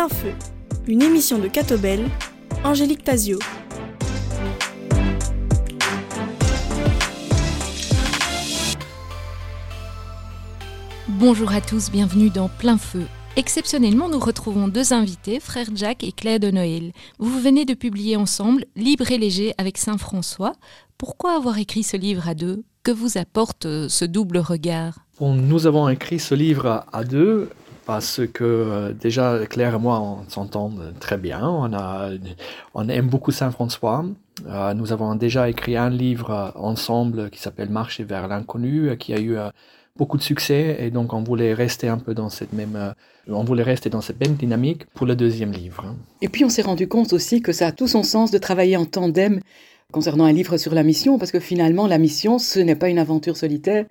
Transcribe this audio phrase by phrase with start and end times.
[0.00, 0.32] Plein Feu,
[0.88, 2.08] une émission de Catobel,
[2.64, 3.38] Angélique Tazio.
[11.06, 13.02] Bonjour à tous, bienvenue dans Plein Feu.
[13.36, 16.92] Exceptionnellement, nous retrouvons deux invités, frère Jacques et Claire de Noël.
[17.18, 20.54] Vous venez de publier ensemble Libre et léger avec Saint François.
[20.96, 22.64] Pourquoi avoir écrit ce livre à deux?
[22.84, 25.00] Que vous apporte euh, ce double regard?
[25.18, 27.50] Bon, Nous avons écrit ce livre à deux
[27.90, 32.10] parce que euh, déjà Claire et moi on s'entend très bien, on, a,
[32.72, 34.04] on aime beaucoup Saint François.
[34.46, 39.18] Euh, nous avons déjà écrit un livre ensemble qui s'appelle Marcher vers l'inconnu, qui a
[39.18, 39.36] eu
[39.96, 42.94] beaucoup de succès et donc on voulait rester un peu dans cette même
[43.26, 45.84] on voulait rester dans cette même dynamique pour le deuxième livre.
[46.22, 48.76] Et puis on s'est rendu compte aussi que ça a tout son sens de travailler
[48.76, 49.40] en tandem
[49.90, 53.00] concernant un livre sur la mission, parce que finalement, la mission, ce n'est pas une
[53.00, 53.86] aventure solitaire.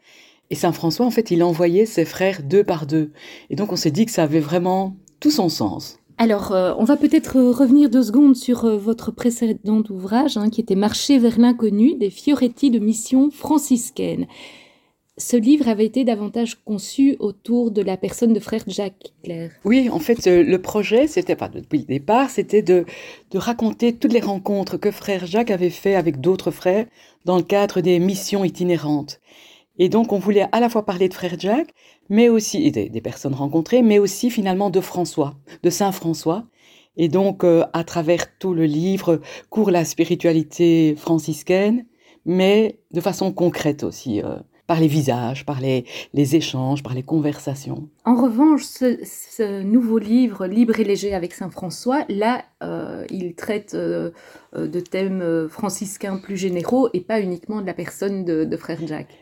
[0.49, 3.11] Et Saint François, en fait, il envoyait ses frères deux par deux.
[3.49, 5.99] Et donc, on s'est dit que ça avait vraiment tout son sens.
[6.17, 10.59] Alors, euh, on va peut-être revenir deux secondes sur euh, votre précédent ouvrage, hein, qui
[10.59, 14.25] était Marcher vers l'inconnu, des Fioretti de mission franciscaine
[15.19, 19.51] ce livre avait été davantage conçu autour de la personne de frère Jacques Claire.
[19.65, 22.85] Oui, en fait, euh, le projet, c'était pas depuis le départ, c'était de,
[23.31, 26.85] de raconter toutes les rencontres que frère Jacques avait fait avec d'autres frères
[27.25, 29.19] dans le cadre des missions itinérantes.
[29.79, 31.73] Et donc, on voulait à la fois parler de frère Jacques,
[32.09, 36.45] mais aussi des, des personnes rencontrées, mais aussi finalement de François, de Saint François.
[36.97, 41.85] Et donc, euh, à travers tout le livre, court la spiritualité franciscaine,
[42.25, 44.21] mais de façon concrète aussi.
[44.21, 44.35] Euh,
[44.67, 45.83] par les visages, par les,
[46.35, 47.89] échanges, par les conversations.
[48.05, 53.75] En revanche, ce, nouveau livre, Libre et léger avec Saint François, là, euh, il traite
[53.75, 59.17] de thèmes franciscains plus généraux et pas uniquement de la personne de Frère Jacques.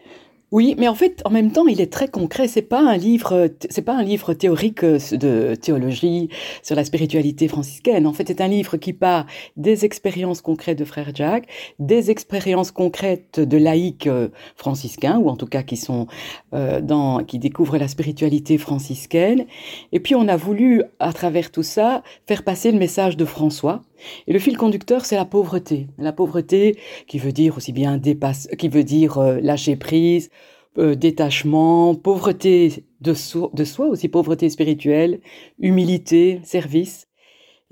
[0.53, 2.47] Oui, mais en fait, en même temps, il est très concret.
[2.47, 6.29] C'est pas un livre, c'est pas un livre théorique euh, de théologie
[6.63, 8.07] sur la spiritualité franciscaine.
[8.07, 9.25] En fait, c'est un livre qui part
[9.57, 11.47] des expériences concrètes de Frère Jacques,
[11.79, 16.07] des expériences concrètes de laïcs euh, franciscains, ou en tout cas qui sont
[16.53, 19.47] euh, dans, qui découvrent la spiritualité franciscaine.
[19.91, 23.81] Et puis, on a voulu, à travers tout ça, faire passer le message de François,
[24.27, 25.87] et le fil conducteur, c'est la pauvreté.
[25.97, 26.77] La pauvreté
[27.07, 30.29] qui veut dire aussi bien dépasse, qui veut dire euh, lâcher prise,
[30.77, 35.21] euh, détachement, pauvreté de, soi aussi, pauvreté spirituelle,
[35.59, 37.07] humilité, service.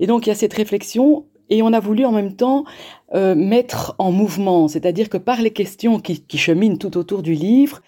[0.00, 2.64] Et donc il y a cette réflexion et on a voulu en même temps
[3.14, 7.34] euh, mettre en mouvement, c'est-à-dire que par les questions qui, qui cheminent tout autour du
[7.34, 7.80] livre,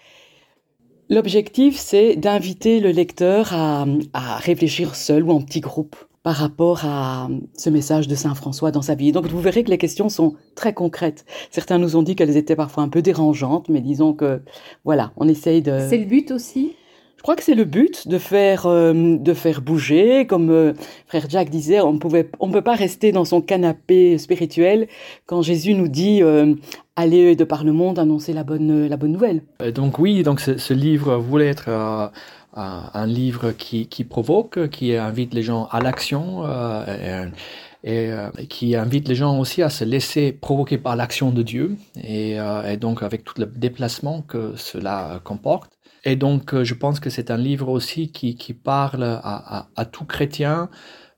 [1.09, 5.97] l'objectif c'est d'inviter le lecteur à, à réfléchir seul ou en petit groupe
[6.29, 9.11] par rapport à ce message de Saint François dans sa vie.
[9.11, 11.25] Donc vous verrez que les questions sont très concrètes.
[11.49, 14.39] Certains nous ont dit qu'elles étaient parfois un peu dérangeantes, mais disons que
[14.85, 15.87] voilà, on essaye de...
[15.89, 16.73] C'est le but aussi?
[17.17, 20.73] Je crois que c'est le but de faire euh, de faire bouger, comme euh,
[21.07, 24.87] frère Jacques disait, on pouvait on peut pas rester dans son canapé spirituel
[25.25, 26.53] quand Jésus nous dit euh,
[26.95, 29.41] allez de par le monde annoncer la bonne la bonne nouvelle.
[29.73, 32.11] donc oui, donc ce, ce livre voulait être
[32.53, 37.27] un livre qui, qui, provoque, qui invite les gens à l'action euh,
[37.83, 41.77] et, euh, qui invite les gens aussi à se laisser provoquer par l'action de Dieu
[42.03, 45.71] et, euh, donc avec tout le déplacement que cela comporte.
[46.05, 50.69] Et donc je pense que c'est un livre aussi qui, qui parle à, tout chrétien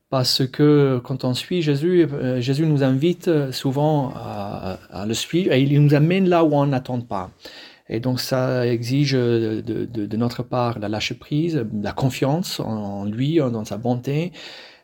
[0.09, 2.07] parce que quand on suit Jésus,
[2.39, 6.99] Jésus nous invite souvent à le suivre et il nous amène là où on n'attend
[6.99, 7.29] pas.
[7.91, 13.35] Et donc ça exige de, de, notre part la lâche prise, la confiance en lui,
[13.35, 14.31] dans sa bonté.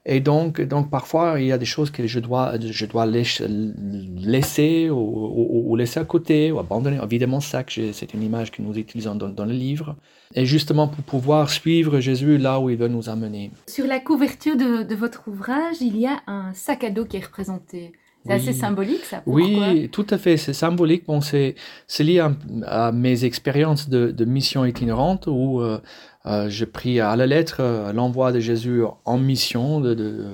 [0.09, 4.89] Et donc, donc parfois, il y a des choses que je dois, je dois laisser
[4.89, 6.97] ou, ou, laisser à côté ou abandonner.
[7.03, 9.97] Évidemment, ça, c'est une image que nous utilisons dans, dans, le livre.
[10.33, 13.51] Et justement pour pouvoir suivre Jésus là où il veut nous amener.
[13.67, 17.25] Sur la couverture de votre ouvrage, il y a un sac à dos qui est
[17.25, 17.91] représenté.
[18.27, 19.21] C'est assez symbolique, ça.
[19.25, 20.37] oui, tout à fait.
[20.37, 21.05] C'est symbolique.
[21.05, 21.55] Bon, c'est
[21.99, 22.31] lié à,
[22.65, 25.79] à, mes expériences de, de mission itinérante où euh,
[26.27, 30.25] euh, j'ai pris à la lettre euh, l'envoi de Jésus en mission, de,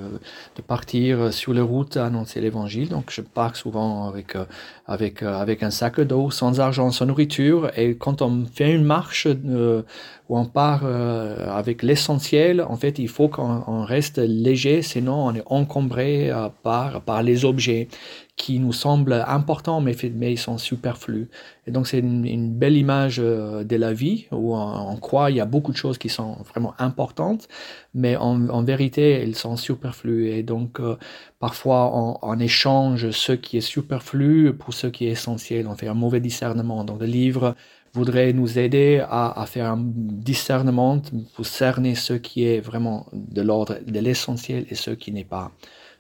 [0.66, 2.90] partir sur les routes à annoncer l'évangile.
[2.90, 4.46] Donc, je pars souvent avec, euh,
[4.88, 5.22] avec,
[5.62, 7.70] un sac d'eau, sans argent, sans nourriture.
[7.78, 9.84] Et quand on fait une marche euh,
[10.30, 15.44] où on part avec l'essentiel, en fait, il faut qu'on reste léger, sinon on est
[15.46, 16.32] encombré
[16.64, 17.90] par, par les objets
[18.36, 21.30] qui nous semblent importants, mais, mais ils sont superflus.
[21.68, 25.38] Et donc, c'est une, belle image euh, de la vie où on, on, croit il
[25.38, 27.48] y a beaucoup de choses qui sont vraiment importantes,
[27.94, 30.30] mais en, vérité, elles sont superflues.
[30.30, 30.98] Et donc, euh,
[31.40, 31.92] parfois,
[32.24, 35.68] on, échange ce qui est superflu pour ce qui est essentiel.
[35.68, 36.84] On fait un mauvais discernement.
[36.84, 37.56] Donc, le livre
[37.94, 41.00] voudrait nous aider à, faire un discernement
[41.36, 45.52] pour cerner ce qui est vraiment de l'ordre de l'essentiel et ce qui n'est pas,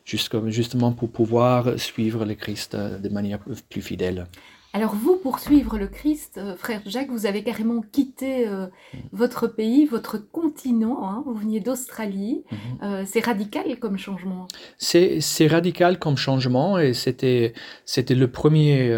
[0.05, 3.39] justement pour pouvoir suivre le Christ de manière
[3.69, 4.27] plus fidèle.
[4.75, 8.65] Alors vous, pour suivre le Christ, euh, frère Jacques, vous avez carrément quitté euh,
[9.11, 11.21] votre pays, votre continent, hein.
[11.27, 12.44] vous veniez d'Australie.
[12.51, 12.57] Mhm.
[12.81, 14.47] Euh, c'est radical comme changement.
[14.79, 17.53] C'est radical comme changement et c'était
[18.09, 18.89] le premier,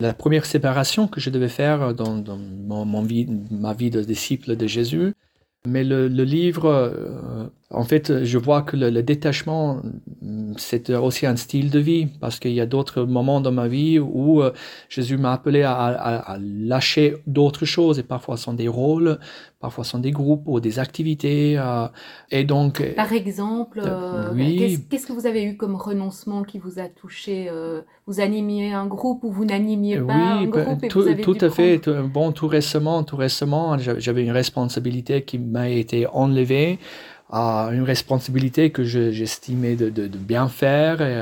[0.00, 4.66] la première séparation que je devais faire dans, mon vie, ma vie de disciple de
[4.66, 5.12] Jésus.
[5.66, 9.82] Mais le, livre, euh, en fait, je vois que le, détachement,
[10.56, 13.98] c'est aussi un style de vie, parce qu'il y a d'autres moments dans ma vie
[13.98, 14.52] où euh,
[14.88, 19.18] Jésus m'a appelé à, lâcher d'autres choses, et parfois ce sont des rôles,
[19.60, 21.56] parfois ce sont des groupes ou des activités.
[21.58, 21.86] Euh,
[22.30, 23.82] et donc, Par exemple,
[24.34, 24.80] oui.
[24.88, 27.50] qu'est-ce que vous avez eu comme renoncement qui vous a touché
[28.06, 31.22] Vous animiez un groupe ou vous n'animiez pas un ben, groupe et tout, vous avez
[31.22, 31.80] tout à fait.
[31.88, 36.78] bon, tout récemment, tout récemment, j'avais une responsabilité qui m'a été enlevée
[37.30, 41.20] à une responsabilité que j'estimais de, bien faire et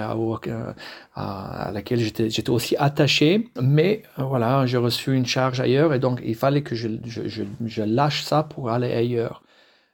[1.14, 3.49] à, laquelle j'étais aussi attaché.
[3.60, 7.82] Mais euh, voilà, j'ai reçu une charge ailleurs et donc il fallait que je, je,
[7.82, 9.43] lâche ça pour aller ailleurs.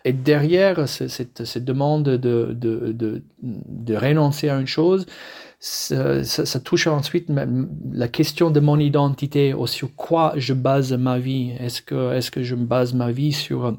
[0.04, 2.16] Et derrière cette, cette demande de,
[2.52, 5.06] de, de, renoncer à une chose,
[5.60, 7.28] ça, touche ensuite
[7.92, 11.52] la question de mon identité, sur quoi je base ma vie.
[11.58, 13.76] Est-ce que, est -ce que je base ma vie sur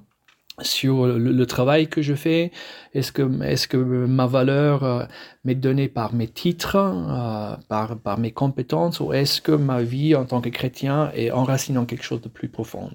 [0.62, 2.52] sur le, travail que je fais.
[2.94, 5.06] Est-ce que, est que ma valeur euh,
[5.44, 10.16] m'est donnée par mes titres, euh, par, par mes compétences, ou est-ce que ma vie
[10.16, 12.90] en tant que chrétien est enracinée dans quelque chose de plus profond?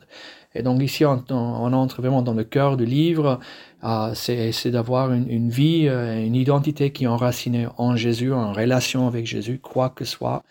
[0.55, 3.41] Et donc ici, on, entre vraiment dans le cœur du livre,
[3.83, 9.07] euh, c'est d'avoir une, une, vie, une identité qui est enracinée en Jésus, en relation
[9.09, 10.45] avec Jésus, quoi que soit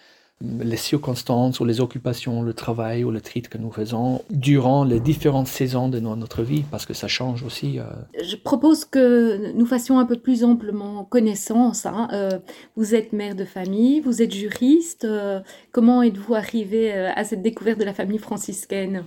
[0.60, 5.00] les circonstances ou les occupations, le travail ou le titre que nous faisons durant les
[5.00, 7.80] différentes saisons de notre vie, parce que ça change aussi.
[7.80, 7.84] Euh.
[8.22, 11.86] Je propose que nous fassions un peu plus amplement connaissance.
[11.86, 12.10] Hein.
[12.12, 12.40] Euh,
[12.75, 15.06] vous êtes mère de famille, vous êtes juriste.
[15.06, 15.40] Euh,
[15.72, 19.06] comment êtes-vous arrivé à cette découverte de la famille franciscaine?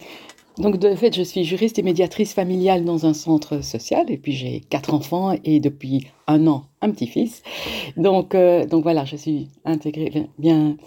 [0.59, 4.33] Donc, de fait, je suis juriste et médiatrice familiale dans un centre social, et puis
[4.33, 7.43] j'ai quatre enfants et depuis un an, un petit-fils.
[7.99, 10.79] Donc, donc voilà, je suis intégrée bien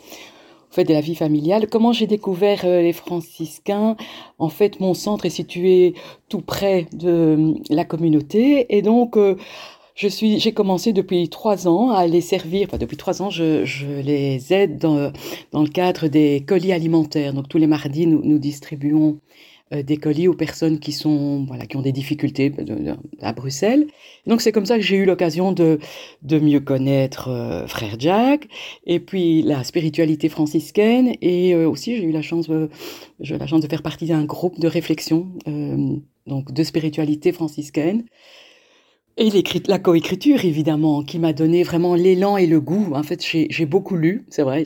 [0.70, 1.68] en fait, de la vie familiale.
[1.68, 3.96] Comment j'ai découvert euh, les franciscains?
[4.38, 5.96] En fait, mon centre est situé
[6.30, 9.36] tout près de euh, la communauté et donc euh,
[9.96, 12.68] je suis, j'ai commencé depuis trois ans à les servir.
[12.68, 15.12] Enfin, depuis trois ans, je, je les aide dans,
[15.52, 17.34] dans, le cadre des colis alimentaires.
[17.34, 19.20] Donc tous les mardis, nous, nous distribuons
[19.72, 22.52] des colis aux personnes qui sont voilà qui ont des difficultés
[23.22, 23.88] à Bruxelles.
[24.26, 25.80] Donc c'est comme ça que j'ai eu l'occasion de
[26.24, 28.48] de mieux connaître euh, frère Jack
[28.86, 32.50] et puis la spiritualité franciscaine et euh, aussi j'ai eu la chance
[33.20, 35.28] j'ai la chance de faire partie d'un groupe de réflexion
[36.26, 38.06] donc de spiritualité franciscaine.
[39.22, 39.30] Et
[39.68, 42.94] la coécriture, évidemment, qui m'a donné vraiment l'élan et le goût.
[42.94, 44.64] En fait, j'ai beaucoup lu, c'est vrai,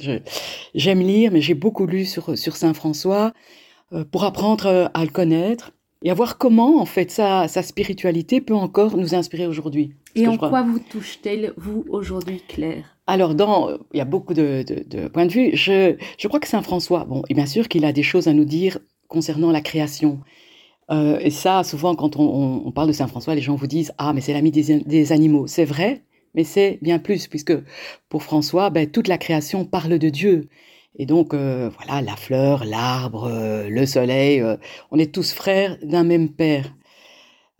[0.75, 3.27] j'aime lire, mais j'ai beaucoup lu sur, sur Saint François.
[3.27, 3.72] Euh,
[4.11, 5.71] pour apprendre euh, à le connaître
[6.03, 9.93] et à voir comment, en fait, sa, sa spiritualité peut encore nous inspirer aujourd'hui.
[10.15, 12.97] Et en quoi vous touche-t-elle, vous, aujourd'hui, Claire?
[13.07, 15.51] Alors, dans, il y a beaucoup de, de, de, points de vue.
[15.53, 18.33] Je, je crois que Saint François, bon, et bien sûr qu'il a des choses à
[18.33, 20.19] nous dire concernant la création.
[20.91, 23.93] Euh, et ça, souvent, quand on, on, parle de Saint François, les gens vous disent
[23.97, 25.47] Ah, mais c'est l'ami des, des, animaux.
[25.47, 26.03] C'est vrai,
[26.35, 27.53] mais c'est bien plus, puisque
[28.09, 30.49] pour François, ben, toute la création parle de Dieu.
[30.95, 34.57] Et donc, euh, voilà, la fleur, l'arbre, euh, le soleil, euh,
[34.91, 36.73] on est tous frères d'un même père.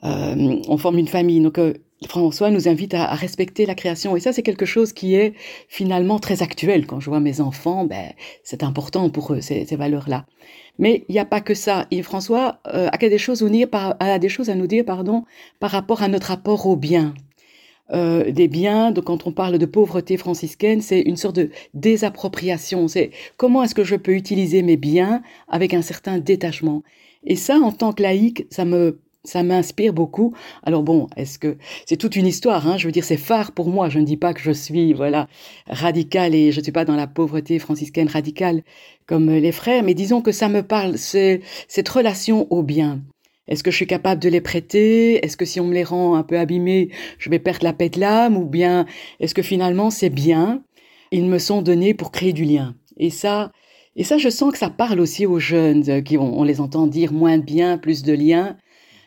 [0.04, 1.40] on forme une famille.
[1.42, 1.60] Donc,
[2.08, 4.16] François nous invite à, respecter la création.
[4.16, 5.34] Et ça, c'est quelque chose qui est
[5.70, 6.86] finalement très actuel.
[6.86, 8.12] Quand je vois mes enfants, ben,
[8.44, 10.26] c'est important pour eux, ces, ces valeurs-là.
[10.78, 11.88] Mais il n'y a pas que ça.
[11.92, 13.68] Et François a, des choses à nous dire,
[14.20, 15.24] des choses à nous dire pardon,
[15.60, 17.14] par rapport à notre rapport au bien.
[17.92, 18.92] Euh, des biens.
[18.92, 22.88] Donc, quand on parle de pauvreté franciscaine, c'est une sorte de désappropriation.
[22.88, 26.84] C'est comment est-ce que je peux utiliser mes biens avec un certain détachement?
[27.26, 30.34] Et ça, en tant que laïque, ça me ça m'inspire beaucoup.
[30.64, 32.78] Alors bon, est-ce que c'est toute une histoire hein?
[32.78, 33.90] Je veux dire, c'est phare pour moi.
[33.90, 35.28] Je ne dis pas que je suis voilà
[35.68, 38.64] radical et je ne suis pas dans la pauvreté franciscaine radicale
[39.08, 40.98] comme les frères, mais disons que ça me parle.
[40.98, 43.02] C'est cette relation au bien.
[43.48, 45.24] Est-ce que je suis capable de les prêter?
[45.26, 47.90] Est-ce que si on me les rend un peu abîmés, je vais perdre la paix
[47.90, 48.38] de l'âme?
[48.38, 48.86] Ou bien
[49.20, 50.64] est-ce que finalement c'est bien?
[51.12, 52.76] Ils me sont donnés pour créer du lien.
[52.98, 53.52] Et ça,
[53.96, 56.88] et ça, je sens que ça parle aussi aux jeunes euh, qui on, les entend
[56.88, 58.58] dire moins de bien, plus de lien.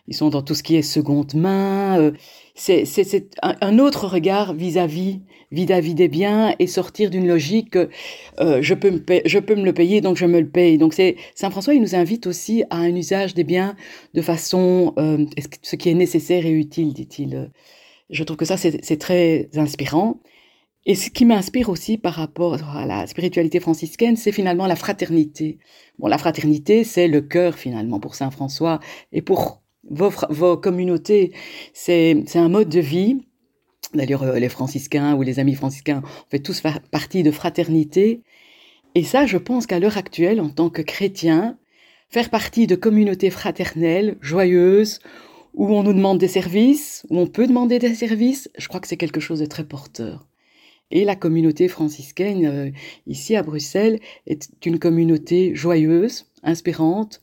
[0.09, 1.99] Ils sont dans tout ce qui est seconde main.
[1.99, 2.13] Euh,
[2.55, 5.21] c'est un, autre regard vis-à-vis
[5.53, 10.25] vis-à-vis des biens et sortir d'une logique euh, je peux me le payer donc je
[10.25, 13.77] me le paye donc saint François il nous invite aussi à un usage des biens
[14.15, 15.27] de façon euh,
[15.63, 17.51] ce qui est nécessaire et utile dit-il
[18.09, 20.21] je trouve que ça c'est très inspirant
[20.87, 25.59] et ce qui m'inspire aussi par rapport à la spiritualité franciscaine, c'est finalement la fraternité.
[25.99, 28.79] Bon, la fraternité, c'est le cœur finalement pour Saint François
[29.11, 31.33] et pour vos, vos communautés.
[31.73, 33.19] C'est un mode de vie.
[33.95, 38.23] D'ailleurs, euh, les franciscains ou les amis franciscains, on fait tous partie de fraternité.
[38.95, 41.59] Et ça, je pense qu'à l'heure actuelle, en tant que chrétien,
[42.09, 45.01] faire partie de communautés fraternelles, joyeuses,
[45.55, 48.89] où on nous demande des services, où on peut demander des services, je crois que
[48.89, 50.27] c'est quelque chose de très porteur.
[50.91, 52.71] Et la communauté franciscaine, euh,
[53.07, 57.23] ici à Bruxelles, est une communauté joyeuse, inspirante,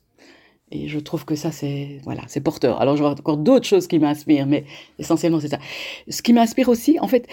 [0.74, 2.82] et je trouve que ça, c'est voilà, c'est porteur.
[2.82, 4.66] Alors, je vois encore d'autres choses qui m'inspirent, mais
[4.98, 5.60] essentiellement, c'est ça.
[6.10, 7.28] Ce qui m'inspire aussi, en fait,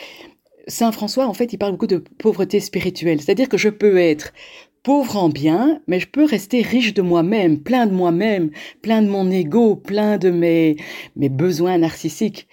[0.69, 3.21] Saint François, en fait, il parle beaucoup de pauvreté spirituelle.
[3.21, 4.33] C'est-à-dire que je peux être
[4.83, 8.51] pauvre en bien, mais je peux rester riche de moi-même, plein de moi-même,
[8.83, 10.77] plein de mon ego, plein de mes,
[11.17, 12.47] mes besoins narcissiques.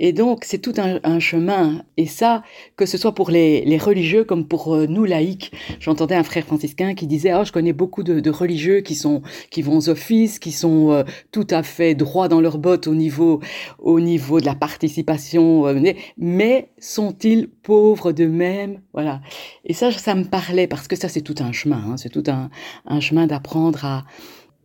[0.00, 1.82] Et donc, c'est tout un, chemin.
[1.96, 2.44] Et ça,
[2.76, 5.52] que ce soit pour les, religieux comme pour euh, nous laïcs.
[5.80, 9.60] J'entendais un frère franciscain qui disait, oh, je connais beaucoup de, religieux qui sont, qui
[9.60, 11.02] vont aux offices, qui sont euh,
[11.32, 13.40] tout à fait droits dans leurs bottes au niveau,
[13.80, 18.80] au niveau de la participation, euh, mais sont-ils pauvres d'eux-mêmes?
[18.92, 19.20] Voilà.
[19.64, 21.82] Et ça, ça me parlait parce que ça, c'est tout un chemin.
[21.88, 21.96] Hein.
[21.96, 22.50] c'est tout un,
[22.86, 24.04] un chemin d'apprendre à,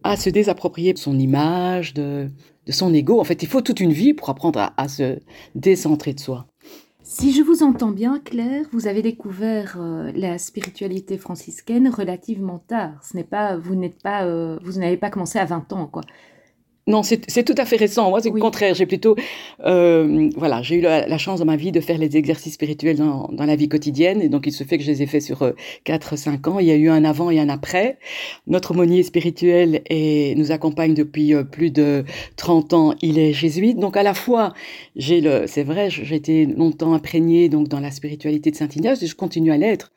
[0.03, 2.29] à se désapproprier son image, de,
[2.65, 3.19] de son ego.
[3.19, 5.19] En fait, il faut toute une vie pour apprendre à, se
[5.55, 6.47] décentrer de soi.
[7.03, 13.03] Si je vous entends bien, Claire, vous avez découvert euh, la spiritualité franciscaine relativement tard.
[13.03, 16.03] Ce n'est pas, vous n'êtes pas, euh, vous n'avez pas commencé à 20 ans, quoi.
[16.85, 18.09] Non, c'est tout à fait récent.
[18.09, 18.75] Moi, c'est le contraire.
[18.75, 19.15] J'ai plutôt,
[19.65, 23.29] euh, voilà, j'ai eu la, chance dans ma vie de faire les exercices spirituels dans,
[23.31, 25.43] dans, la vie quotidienne, et donc il se fait que je les ai faits sur
[25.43, 25.51] euh,
[25.85, 26.59] 4-5 ans.
[26.59, 27.99] Il y a eu un avant et un après.
[28.47, 32.03] Notre aumônier spirituel et nous accompagne depuis euh, plus de
[32.35, 32.95] 30 ans.
[33.01, 34.53] Il est jésuite, donc à la fois,
[34.97, 39.01] j'ai le, c'est vrai, j'ai été longtemps imprégnée donc dans la spiritualité de Saint Ignace,
[39.03, 39.93] et je continue à l'être.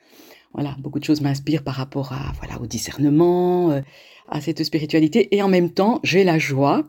[0.54, 3.82] Voilà, beaucoup de choses m'inspirent par rapport à, voilà, au discernement.
[4.28, 6.84] À cette spiritualité et en même temps j'ai la joie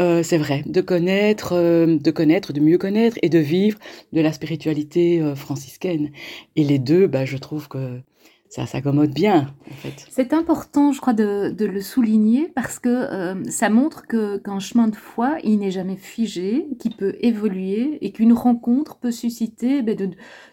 [0.00, 3.78] euh, c'est vrai de connaître euh, de connaître de mieux connaître et de vivre
[4.12, 6.10] de la spiritualité euh, franciscaine.
[6.56, 8.00] Et les deux bah, je trouve que
[8.48, 10.04] ça s'accommode bien en fait.
[10.10, 14.96] C'est important je crois de, le souligner parce que ça montre que qu'un chemin de
[14.96, 20.10] foi il n'est jamais figé qui peut évoluer et qu'une rencontre peut susciter bah, de,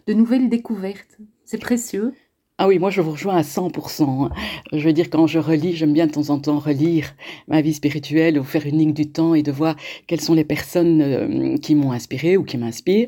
[0.08, 1.18] de nouvelles découvertes.
[1.46, 2.14] C'est précieux
[2.58, 4.30] ah oui, moi je vous rejoins à 100%.
[4.72, 7.16] Je veux dire, quand je relis, j'aime bien de temps en temps relire
[7.48, 9.76] ma vie spirituelle ou faire une ligne du temps et de voir
[10.08, 13.08] quelles sont les personnes euh, qui m'ont inspiré ou qui m'inspirent.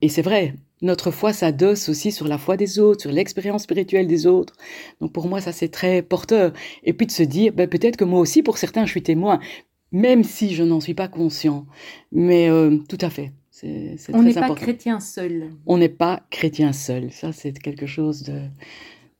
[0.00, 4.06] Et c'est vrai, notre foi s'adosse aussi sur la foi des autres, sur l'expérience spirituelle
[4.06, 4.54] des autres.
[5.00, 6.52] Donc pour moi, ça c'est très porteur.
[6.84, 9.40] Et puis de se dire, ben, peut-être que moi aussi, pour certains, je suis témoin,
[9.92, 11.66] même si je n'en suis pas conscient.
[12.12, 13.32] Mais euh, tout à fait.
[14.12, 15.50] On n'est pas chrétien seul.
[15.66, 17.10] On n'est pas chrétien seul.
[17.10, 18.40] Ça, c'est quelque chose de,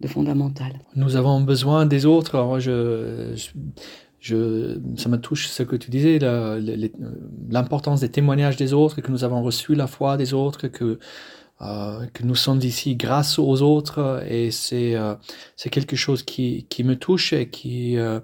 [0.01, 0.73] de, fondamental.
[0.97, 2.35] Nous avons besoin des autres.
[2.35, 3.35] Alors, je,
[4.21, 6.19] je, ça me touche ce que tu disais,
[7.51, 10.99] l'importance des témoignages des autres, que nous avons reçu la foi des autres, que,
[11.63, 14.23] euh, que nous sommes ici grâce aux autres.
[14.29, 15.15] Et c'est euh,
[15.71, 17.97] quelque chose qui, qui me touche et qui...
[17.97, 18.21] Euh,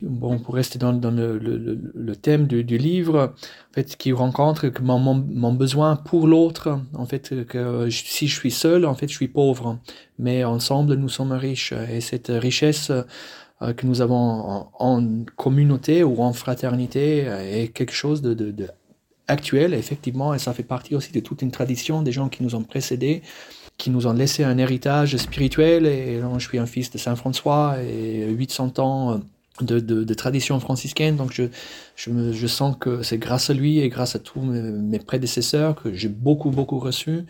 [0.00, 3.34] bon, pour rester dans, le, le, le, thème du, du, livre,
[3.70, 8.34] en fait, qui rencontre mon, mon, mon besoin pour l'autre, en fait, que si je
[8.34, 9.78] suis seul, en fait, je suis pauvre,
[10.18, 11.72] mais ensemble, nous sommes riches.
[11.90, 12.90] Et cette richesse
[13.62, 18.68] euh, que nous avons en, communauté ou en fraternité est quelque chose de, de, de
[19.26, 22.54] actuel, effectivement, et ça fait partie aussi de toute une tradition des gens qui nous
[22.54, 23.22] ont précédés
[23.76, 25.86] qui nous ont laissé un héritage spirituel.
[25.86, 29.20] Et donc, je suis un fils de Saint François et 800 ans
[29.60, 31.16] de, tradition franciscaine.
[31.16, 31.44] Donc je,
[31.96, 36.08] je, sens que c'est grâce à lui et grâce à tous mes, prédécesseurs que j'ai
[36.08, 37.24] beaucoup, beaucoup reçu.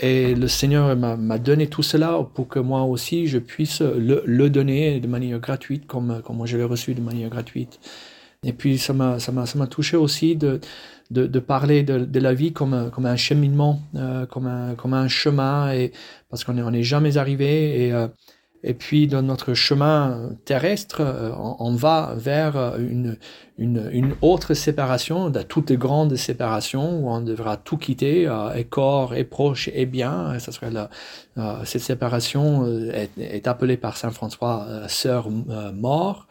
[0.00, 4.50] Et le Seigneur m'a donné tout cela pour que moi aussi je puisse le, le
[4.50, 7.78] donner de manière gratuite comme, comme moi je l'ai reçu de manière gratuite.
[8.44, 10.60] Et puis ça m'a touché aussi de,
[11.10, 15.72] de, parler de, la vie comme, comme un cheminement, euh, comme, un, comme un chemin,
[15.72, 15.92] et,
[16.28, 17.86] parce qu'on n'est est jamais arrivé.
[17.86, 18.08] Et, euh,
[18.66, 23.18] et puis, dans notre chemin terrestre, euh, on, va vers une,
[23.58, 28.54] une, une, autre séparation, de toutes les grandes séparations, où on devra tout quitter, euh,
[28.54, 30.38] et corps, et proche, et bien.
[30.38, 30.88] ça serait la,
[31.36, 36.26] euh, cette séparation est, est, appelée par Saint François sœur mort.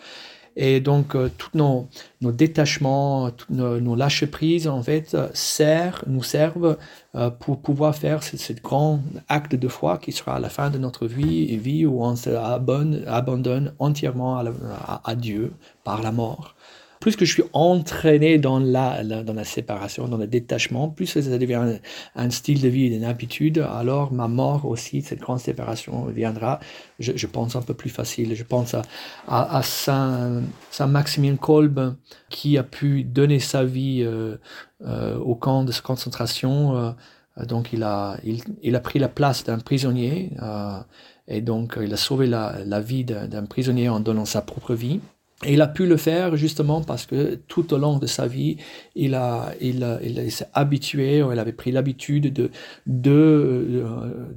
[0.55, 1.87] Et donc, euh, tous nos,
[2.21, 6.77] détachements, nos, nos lâcher-prises, en fait, euh, servent, nous servent
[7.15, 10.77] euh, pour pouvoir faire ce, grand acte de foi qui sera à la fin de
[10.77, 16.55] notre vie, vie où on se abonne, abandonne entièrement à Dieu par la mort
[17.03, 21.37] plus que je suis entraîné dans la, dans la séparation, dans le détachement, plus ça
[21.37, 21.79] devient un,
[22.15, 26.61] un style de vie, une habitude, alors ma mort aussi, cette grande séparation viendra,
[26.99, 28.33] je, je pense, un peu plus facile.
[28.35, 28.83] Je pense à,
[29.27, 31.93] à, à Saint, Saint Maximilien Kolb,
[32.29, 34.37] qui a pu donner sa vie euh,
[34.85, 36.77] euh, au camp de concentration.
[36.77, 36.91] Euh,
[37.45, 40.79] donc il a, il, il, a pris la place d'un prisonnier, euh,
[41.27, 45.01] et donc il a sauvé la, la vie d'un prisonnier en donnant sa propre vie.
[45.45, 48.57] Et il a pu le faire justement parce que tout au long de sa vie,
[48.95, 49.11] il,
[50.29, 52.49] s'est habitué, il avait pris l'habitude de,
[52.87, 53.85] de,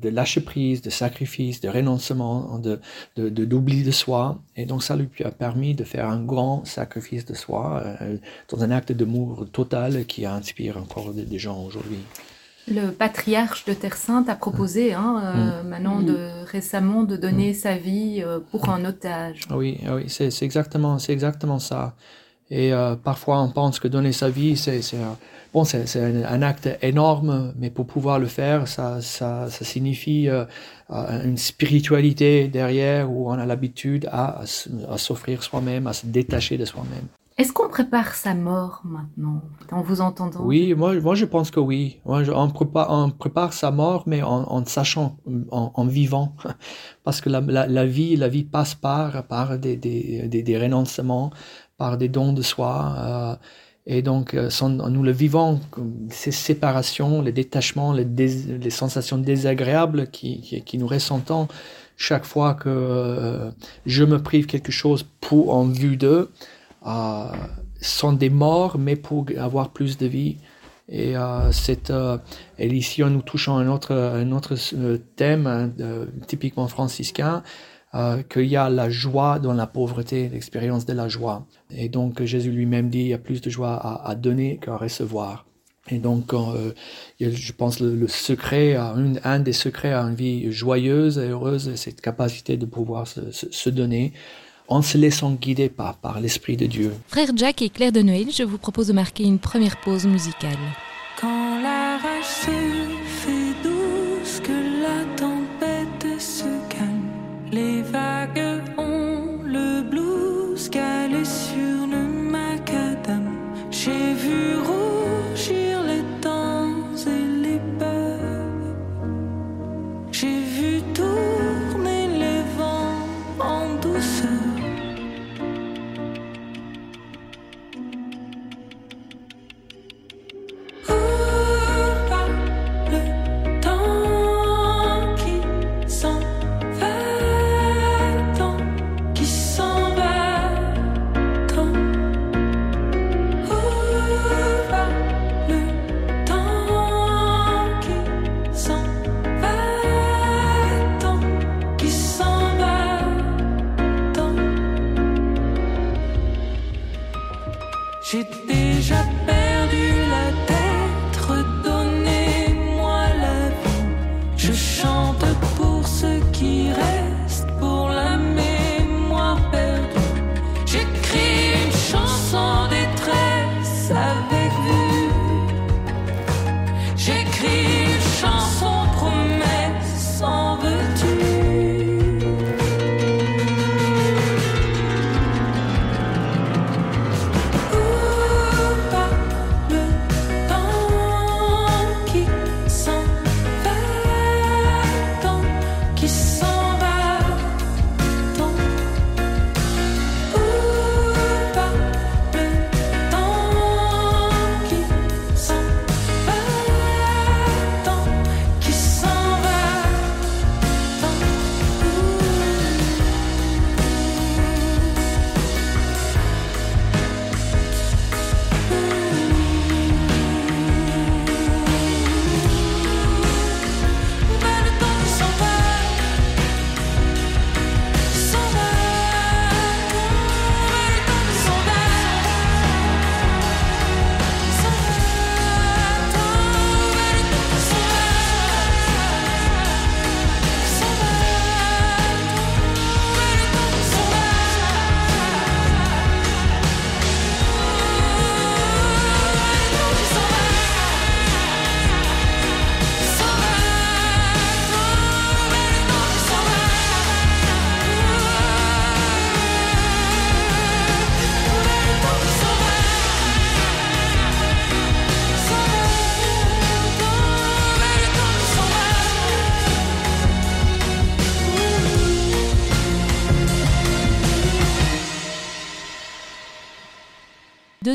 [0.01, 2.81] de, lâcher prise, de sacrifice, de renoncement, de,
[3.17, 4.41] d'oubli de soi.
[4.57, 8.17] Et donc ça lui a permis de faire un grand sacrifice de soi euh,
[8.49, 11.99] dans un acte d'amour total qui inspire encore des gens aujourd'hui
[12.69, 15.69] le patriarche de Terre Sainte a proposé hein, euh, mmh.
[15.69, 17.55] maintenant de, récemment de donner mmh.
[17.55, 19.43] sa vie euh, pour un otage.
[19.51, 21.95] Oui, oui c'est exactement, exactement ça.
[22.51, 24.81] Et euh, parfois on pense que donner sa vie, c'est
[25.53, 30.29] bon, c'est un, un, acte énorme, mais pour pouvoir le faire, ça, ça, ça signifie
[30.29, 30.45] euh,
[30.89, 34.43] une spiritualité derrière où on a l'habitude à,
[34.89, 37.07] à s'offrir soi-même, à se détacher de soi-même.
[37.39, 40.41] Est-ce qu'on prépare sa mort maintenant, en vous entendant?
[40.43, 42.01] Oui, moi, moi je pense que oui.
[42.07, 45.19] On, prépare, sa mort, mais en, sachant,
[45.51, 46.35] en, vivant.
[47.05, 51.31] Parce que la, vie, la vie passe par, des, des, des, des renoncements,
[51.77, 52.95] par des dons de soi.
[52.99, 53.37] Euh,
[53.85, 55.61] et donc, euh, nous le vivons,
[56.09, 61.49] ces séparations, les détachements, les, les sensations désagréables qui, qui, qui, nous ressentons
[61.99, 63.51] chaque fois que euh,
[63.85, 66.31] je me prive quelque chose pour en vue d'eux
[66.87, 67.27] euh,
[67.81, 70.37] sont des morts, mais pour avoir plus de vie.
[70.89, 72.19] Et, euh, cette, euh,
[72.59, 77.43] et ici, nous touchons un autre, un autre euh, thème hein, euh, typiquement franciscain,
[77.95, 81.47] euh, qu'il y a la joie dans la pauvreté, l'expérience de la joie.
[81.71, 85.47] Et donc, Jésus lui-même dit, il y a plus de joie à, donner qu'à recevoir.
[85.89, 86.73] Et donc, euh,
[87.21, 91.77] je pense le, le secret, un, des secrets à une vie joyeuse et heureuse, c'est
[91.77, 94.13] cette capacité de pouvoir se donner,
[94.69, 96.93] en se laissant guider par, par l'Esprit de Dieu.
[97.09, 100.59] Frère Jack et Claire de Noël, je vous propose de marquer une première pause musicale.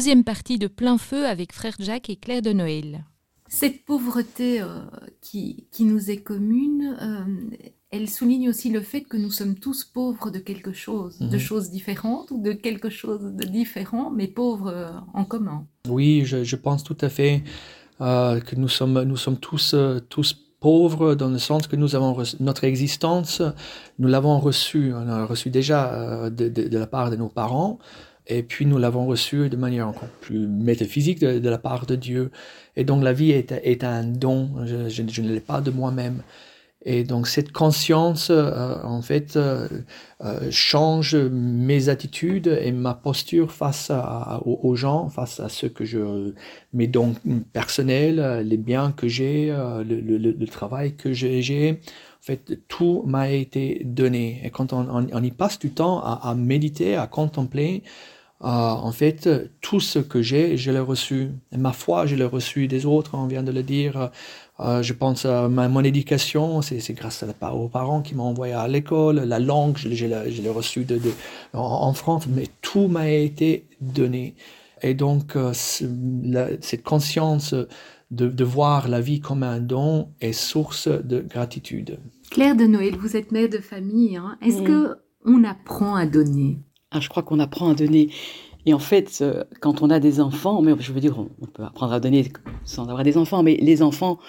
[0.01, 3.05] Deuxième partie de plein feu avec frère Jacques et Claire de Noël.
[3.47, 4.65] Cette pauvreté euh,
[5.21, 9.85] qui, qui, nous est commune, euh, elle souligne aussi le fait que nous sommes tous
[9.85, 11.37] pauvres de quelque chose, de Mhm.
[11.37, 15.67] choses différentes ou de quelque chose de différent, mais pauvres euh, en commun.
[15.87, 17.43] Oui, je, je pense tout à fait
[18.01, 21.95] euh, que nous sommes, nous sommes tous, euh, tous pauvres dans le sens que nous
[21.95, 23.43] avons reçu- notre existence,
[23.99, 27.29] nous l'avons reçue, on l'a reçue déjà euh, de, de- de la part de nos
[27.29, 27.77] parents,
[28.31, 32.31] et puis nous l'avons reçue de manière encore plus métaphysique de, la part de Dieu.
[32.75, 36.23] Et donc la vie est, est un don, je, ne l'ai pas de moi-même.
[36.83, 39.67] Et donc cette conscience, euh, en fait, euh,
[40.23, 43.91] euh, change mes attitudes et ma posture face
[44.45, 46.33] aux, gens, face à ce que je,
[46.73, 47.13] mes dons
[47.53, 51.79] personnels, les biens que j'ai, le, travail que j'ai.
[52.19, 54.41] En fait, tout m'a été donné.
[54.43, 57.83] Et quand on, y passe du temps à méditer, à contempler,
[58.43, 59.29] euh, en fait,
[59.61, 61.29] tout ce que j'ai, je l'ai reçu.
[61.51, 64.09] Et ma foi, je l'ai reçu des autres, on vient de le dire.
[64.59, 68.25] Euh, je pense à ma, mon éducation, c'est grâce à la- aux parents qui m'ont
[68.25, 69.17] envoyé à l'école.
[69.21, 71.11] La langue, je, l'ai- je l'ai reçue de, de-
[71.53, 74.35] en, en France, mais tout m'a été donné.
[74.83, 75.51] Et donc, euh,
[76.23, 77.53] la- cette conscience
[78.11, 81.99] de, de voir la vie comme un don est source de gratitude.
[82.29, 84.17] Claire de Noël, vous êtes mère de famille.
[84.17, 84.37] hein.
[84.41, 84.65] Est-ce Mm.
[84.65, 86.59] que on apprend à donner?
[86.93, 88.09] Ah, je crois qu'on apprend à donner.
[88.65, 91.63] Et en fait, euh, quand on a des enfants, mais je veux dire, on, peut
[91.63, 92.27] apprendre à donner
[92.65, 94.19] sans avoir des enfants, mais les enfants,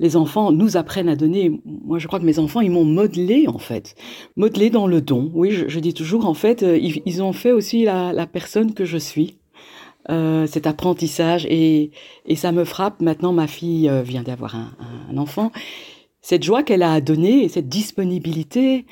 [0.00, 1.60] les enfants nous apprennent à donner.
[1.64, 3.94] Moi, je crois que mes enfants, ils m'ont modelé, en fait.
[4.36, 5.30] Modelé dans le don.
[5.34, 8.84] Oui, je, dis toujours, en fait, euh, ils, ont fait aussi la, la personne que
[8.84, 9.36] je suis.
[10.08, 11.90] Euh, cet apprentissage et,
[12.26, 13.00] et ça me frappe.
[13.00, 15.52] Maintenant, ma fille vient d'avoir un, enfant.
[16.22, 18.86] Cette joie qu'elle a à donner, cette disponibilité,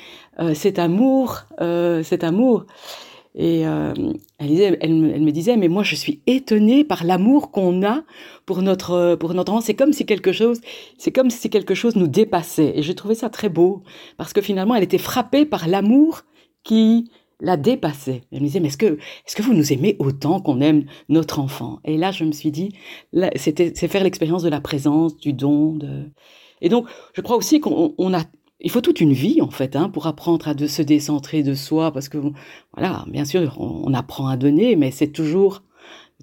[0.55, 2.67] cet amour, cet amour.
[3.41, 3.95] Et euh,
[4.39, 8.03] elle, disait, elle, me- disait, mais moi je suis étonnée par l'amour qu'on a
[8.47, 9.61] pour notre pour notre enfant.
[9.61, 10.61] C'est comme si quelque chose,
[10.99, 12.73] c'est comme si quelque chose nous dépassait.
[12.75, 13.85] Et j'ai trouvé ça très beau
[14.17, 16.23] parce que finalement elle était frappée par l'amour
[16.65, 18.23] qui la dépassait.
[18.33, 21.39] Elle me disait, mais est-ce que est-ce que vous nous aimez autant qu'on aime notre
[21.39, 21.79] enfant?
[21.85, 22.71] Et là je me suis dit,
[23.37, 25.77] c'était c'est faire l'expérience de la présence, du don.
[25.77, 26.11] De...
[26.61, 28.25] Et donc je crois aussi qu'on on a
[28.61, 31.55] il faut toute une vie en fait hein, pour apprendre à de se décentrer de
[31.55, 32.19] soi parce que
[32.75, 35.63] voilà bien sûr on, on apprend à donner mais c'est toujours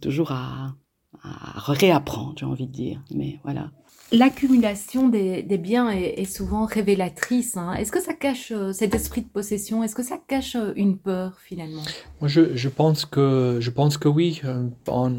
[0.02, 0.76] toujours à,
[1.24, 3.71] à réapprendre j'ai envie de dire mais voilà
[4.12, 7.58] L'accumulation des, des biens est, est souvent révélatrice.
[7.58, 7.74] hein.
[7.74, 9.84] Est-ce que ça cache euh, cet esprit de possession?
[9.84, 11.82] Est-ce que ça cache euh, une peur finalement?
[12.21, 14.41] Moi, je, je pense que je pense que oui.
[14.45, 15.13] euh, En,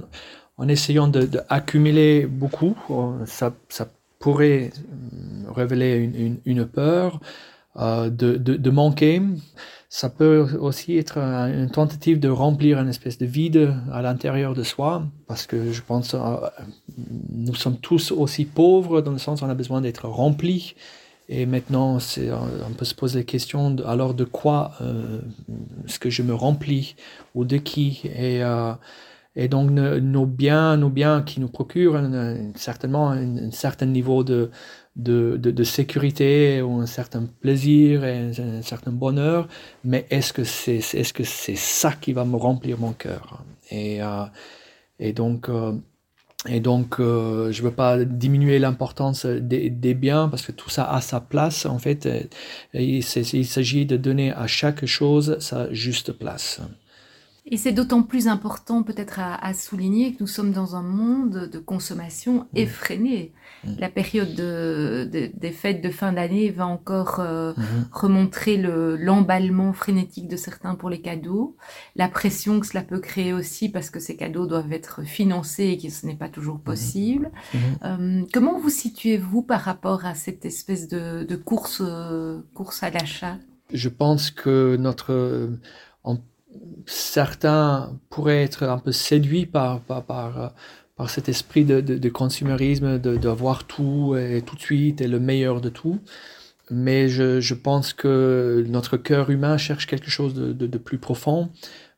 [0.57, 2.75] en essayant de, de accumuler beaucoup,
[3.27, 7.21] ça, ça pourrait euh, révéler une, une, peur
[7.77, 9.21] euh, de, de, manquer.
[9.89, 14.55] Ça peut aussi être un- une tentative de remplir une espèce de vide à l'intérieur
[14.55, 16.19] de soi, parce que je pense euh,
[17.31, 20.75] nous sommes tous aussi pauvres dans le sens où on a besoin d'être remplis.
[21.29, 24.71] Et maintenant, on peut se poser la question alors de quoi
[25.85, 26.95] est-ce que je me remplis
[27.35, 28.03] ou de qui
[29.37, 32.01] et donc nos biens, nos biens qui nous procurent
[32.55, 34.51] certainement un, certain niveau de,
[34.97, 39.47] de, sécurité ou un certain plaisir et un, certain bonheur,
[39.85, 43.45] mais est-ce que c'est est-ce que c'est ça qui va me remplir mon cœur?
[43.71, 45.73] Et, euh, donc euh,
[46.49, 50.71] et donc, euh, je ne veux pas diminuer l'importance des, des biens parce que tout
[50.71, 51.67] ça a sa place.
[51.67, 52.23] En fait, Euh,
[52.75, 56.61] il s'agit de donner à chaque chose sa juste place.
[57.49, 61.49] Et c'est d'autant plus important peut-être à, à souligner que nous sommes dans un monde
[61.53, 63.33] de consommation effrénée.
[63.65, 63.69] Mm.
[63.79, 67.87] La période de- de- des fêtes de fin d'année va encore euh, Mhm.
[67.93, 71.57] remontrer le- l'emballement frénétique de certains pour les cadeaux,
[71.95, 75.79] la pression que cela peut créer aussi parce que ces cadeaux doivent être financés et
[75.79, 77.31] que ce n'est pas toujours possible.
[77.55, 77.61] Mhm.
[77.85, 82.91] Euh, comment vous situez-vous par rapport à cette espèce de, de course, euh, course à
[82.91, 83.37] l'achat?
[83.73, 85.61] Je pense que notre, euh,
[86.03, 86.19] en-
[86.87, 90.49] certains pourraient être un peu séduits par, par, par, euh,
[90.97, 95.21] par cet esprit de, de, de consumérisme, d'avoir tout et tout de suite et le
[95.21, 96.01] meilleur de tout.
[96.71, 101.51] Mais je, je pense que notre cœur humain cherche quelque chose de, plus profond,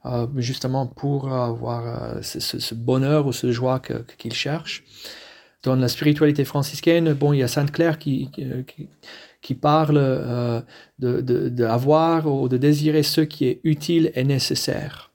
[0.05, 3.81] euh, justement pour avoir euh, ce, bonheur ou ce joie
[4.19, 4.85] qu'il cherche.
[5.63, 8.89] Dans la spiritualité franciscaine, bon, il y a Sainte Claire qui, qui,
[9.41, 10.61] qui- parle euh,
[10.99, 15.11] de, de, d'avoir ou de désirer ce qui est utile et nécessaire.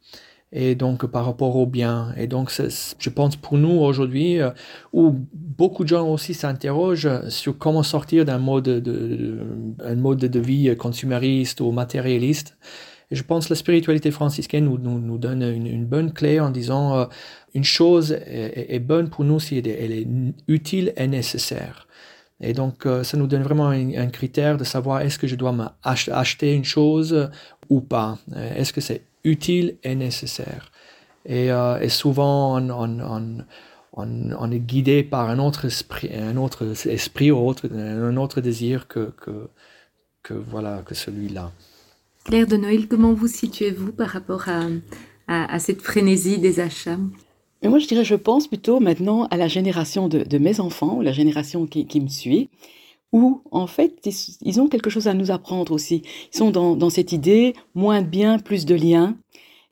[0.56, 2.14] Et donc par rapport au bien.
[2.16, 2.52] Et donc
[3.00, 4.52] je pense pour nous aujourd'hui, euh,
[4.94, 9.40] où beaucoup de gens aussi s'interrogent sur comment sortir d'un mode de,
[9.84, 12.56] un mode de vie consumériste ou matérialiste.
[13.14, 17.06] Je pense que la spiritualité franciscaine nous, nous, donne une, bonne clé en disant euh,
[17.54, 20.08] une chose est, bonne pour nous si elle est
[20.48, 21.88] utile et nécessaire.
[22.42, 25.76] Et donc, euh, ça nous donne vraiment un, critère de savoir est-ce que je dois
[25.84, 27.30] acheter une chose
[27.70, 28.18] ou pas.
[28.36, 30.72] Est-ce que c'est utile et nécessaire?
[31.26, 32.60] Et, euh, souvent,
[33.94, 39.14] on, est guidé par un autre esprit, un autre esprit ou un autre désir que,
[40.22, 41.52] que, voilà que celui-là.
[42.26, 44.46] Claire de Noël, comment vous situez-vous par rapport
[45.28, 46.98] à, cette frénésie des achats?
[47.64, 51.14] Mais Moi, je dirais, je pense plutôt maintenant à la génération de, mes enfants, la
[51.14, 52.50] génération qui, me suit,
[53.14, 54.06] où en fait,
[54.42, 56.04] ils, ont quelque chose à nous apprendre aussi.
[56.34, 59.16] Ils sont dans, cette idée, moins de biens, plus de liens.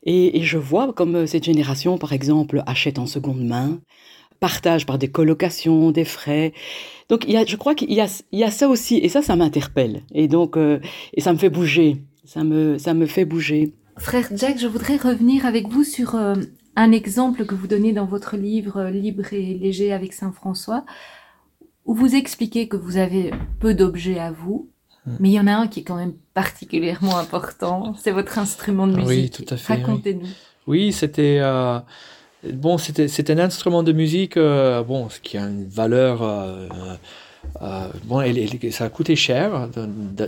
[0.04, 3.78] Et, je vois comme cette génération, par exemple, achète en seconde main,
[4.40, 6.54] partage par des colocations, des frais.
[7.10, 9.10] Donc, il y a, je crois qu'il y a, il y a ça aussi, et
[9.10, 10.02] ça, ça m'interpelle.
[10.14, 10.80] Et donc, euh,
[11.12, 11.98] et ça me fait bouger.
[12.24, 13.74] Ça me, ça me fait bouger.
[13.98, 16.34] Frère Jack, je voudrais revenir avec vous sur euh,
[16.76, 20.84] un exemple que vous donnez dans votre livre euh, Libre et léger avec Saint François,
[21.84, 24.72] où vous expliquez que vous avez peu d'objets à vous,
[25.06, 25.16] Hmm.
[25.18, 27.94] Mais il y en a un qui est quand même particulièrement important.
[27.98, 29.08] C'est votre instrument de musique.
[29.38, 29.74] Oui, tout à fait.
[29.74, 30.22] Racontez-nous.
[30.66, 31.80] Oui, oui c'était euh,
[32.52, 36.22] bon, c'était c'est un instrument de musique euh, bon, qui a une valeur.
[36.22, 36.68] Euh,
[37.62, 38.22] euh bon,
[38.70, 39.68] ça a coûté cher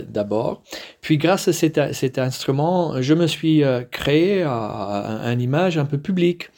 [0.09, 0.61] d'abord.
[1.01, 5.85] Puis grâce à cet, instrument, je me suis euh, créé à, à, une image un
[5.85, 6.49] peu publique.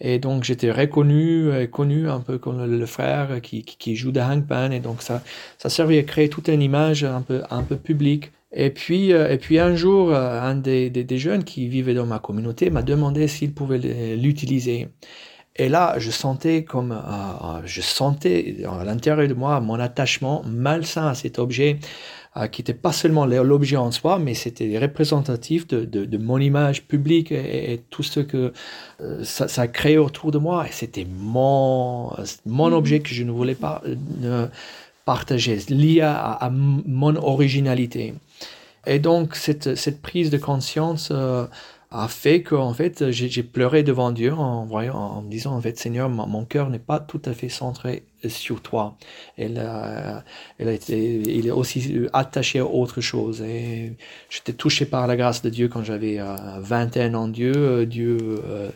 [0.00, 4.70] Et donc j'étais reconnu, euh, connu un peu comme le, frère qui, joue de hangpan.
[4.70, 5.22] Et donc ça,
[5.58, 8.30] ça servait à créer toute une image un peu, un peu publique.
[8.52, 12.18] Et puis, et puis un jour, un des, des, des jeunes qui vivait dans ma
[12.18, 13.78] communauté m'a demandé s'il pouvait
[14.16, 14.88] l'utiliser.
[15.58, 21.08] Et là, je sentais comme, euh, je sentais à l'intérieur de moi mon attachement malsain
[21.08, 21.78] à cet objet
[22.36, 26.38] euh, qui n'était pas seulement l'objet en soi, mais c'était représentatif de, de, de, mon
[26.38, 28.52] image publique et, et tout ce que
[29.00, 30.68] euh, ça, ça créait autour de moi.
[30.68, 32.12] Et c'était mon,
[32.46, 33.82] mon objet que je ne voulais pas
[34.22, 34.46] euh,
[35.04, 38.14] partager, lié à, à, mon originalité.
[38.86, 41.46] Et donc, cette, cette prise de conscience euh,
[41.90, 44.66] a fait que fait j'ai pleuré devant Dieu en
[45.22, 48.98] me disant en fait Seigneur mon, cœur n'est pas tout à fait centré sur toi.
[49.38, 53.40] Il est aussi attaché à autre chose.
[53.40, 53.94] Et
[54.28, 57.28] j'étais touché par la grâce de Dieu quand j'avais euh, 21 ans.
[57.28, 58.68] Dieu Dieu euh,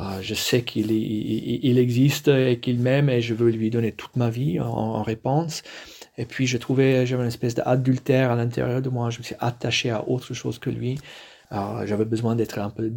[0.00, 3.92] euh, je sais qu'il il, il existe et qu'il m'aime et je veux lui donner
[3.92, 5.62] toute ma vie en, en réponse.
[6.16, 9.10] Et puis je trouvais j'avais une espèce d'adultère à l'intérieur de moi.
[9.10, 10.98] Je me suis attaché à autre chose que lui
[11.50, 12.90] j'avais besoin d'être un peu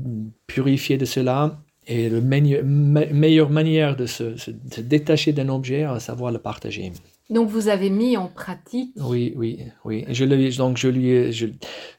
[0.48, 1.60] purifié de cela.
[1.88, 6.38] Et la me meilleure manière de se, se, se détacher d'un objet, à savoir le
[6.38, 6.92] partager.
[7.32, 8.92] Donc vous avez mis en pratique.
[8.98, 10.06] Oui, oui, oui.
[10.10, 11.48] Je lui, donc je lui, je,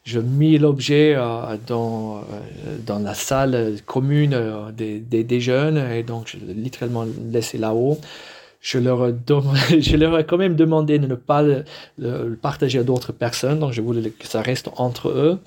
[0.05, 5.79] je mis l'objet euh, dans euh, dans la salle commune euh, des, des, des jeunes
[5.79, 7.99] et donc je l'ai littéralement laissé là-haut.
[8.61, 9.09] Je leur,
[9.71, 11.65] je leur ai quand même demandé de ne pas le,
[11.99, 15.39] le partager à d'autres personnes, donc je voulais que ça reste entre eux.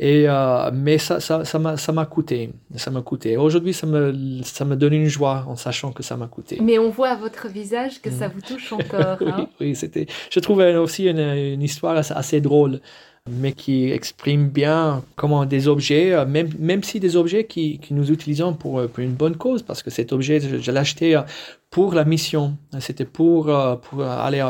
[0.00, 2.50] Et, euh, mais ça, ça, ça m'a, ça m'a coûté.
[2.76, 3.36] Ça m'a coûté.
[3.36, 6.58] Aujourd'hui, ça me, ça me donne une joie en sachant que ça m'a coûté.
[6.62, 9.16] Mais on voit à votre visage que ça vous touche encore.
[9.20, 10.06] oui, hein oui, c'était.
[10.30, 12.80] Je trouvais aussi une, une histoire assez, drôle
[13.30, 17.92] mais qui exprime bien comment des objets, euh, même, même si des objets qui, qui
[17.92, 21.14] nous utilisons pour, pour, une bonne cause, parce que cet objet, je, je l'ai acheté
[21.14, 21.20] euh,
[21.70, 24.42] pour la mission, c'était pour, euh, pour, aller,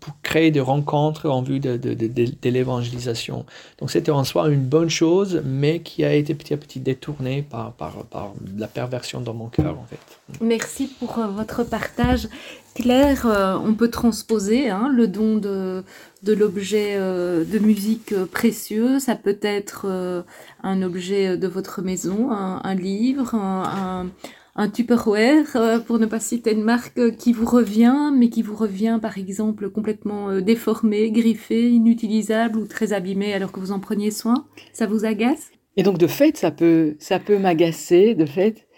[0.00, 3.44] pour créer des rencontres en vue de, de, de, de l'évangélisation.
[3.78, 7.42] Donc c'était en soi une bonne chose, mais qui a été petit à petit détournée
[7.42, 9.98] par, par, par la perversion dans mon cœur, en fait.
[10.40, 12.28] Merci pour votre partage.
[12.74, 15.84] Claire, euh, on peut transposer hein, le don de,
[16.24, 18.98] de l'objet euh, de musique euh, précieux.
[18.98, 20.22] Ça peut être euh,
[20.64, 24.08] un objet de votre maison, un, livre, un,
[24.56, 28.54] un Tupperware, euh, pour ne pas citer une marque qui vous revient, mais qui vous
[28.54, 33.80] revient par exemple complètement euh, déformé, griffé, inutilisable ou très abîmé alors que vous en
[33.80, 34.46] preniez soin?
[34.72, 35.50] Ça vous agace?
[35.76, 38.68] Et donc de fait, ça peut, ça peut m'agacer, de fait.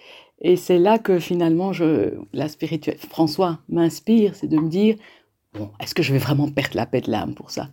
[0.41, 4.97] Et c'est là que finalement, je, la spirituelle, François m'inspire, c'est de me dire,
[5.55, 7.69] bon, est-ce que je vais vraiment perdre la paix de l'âme pour ça?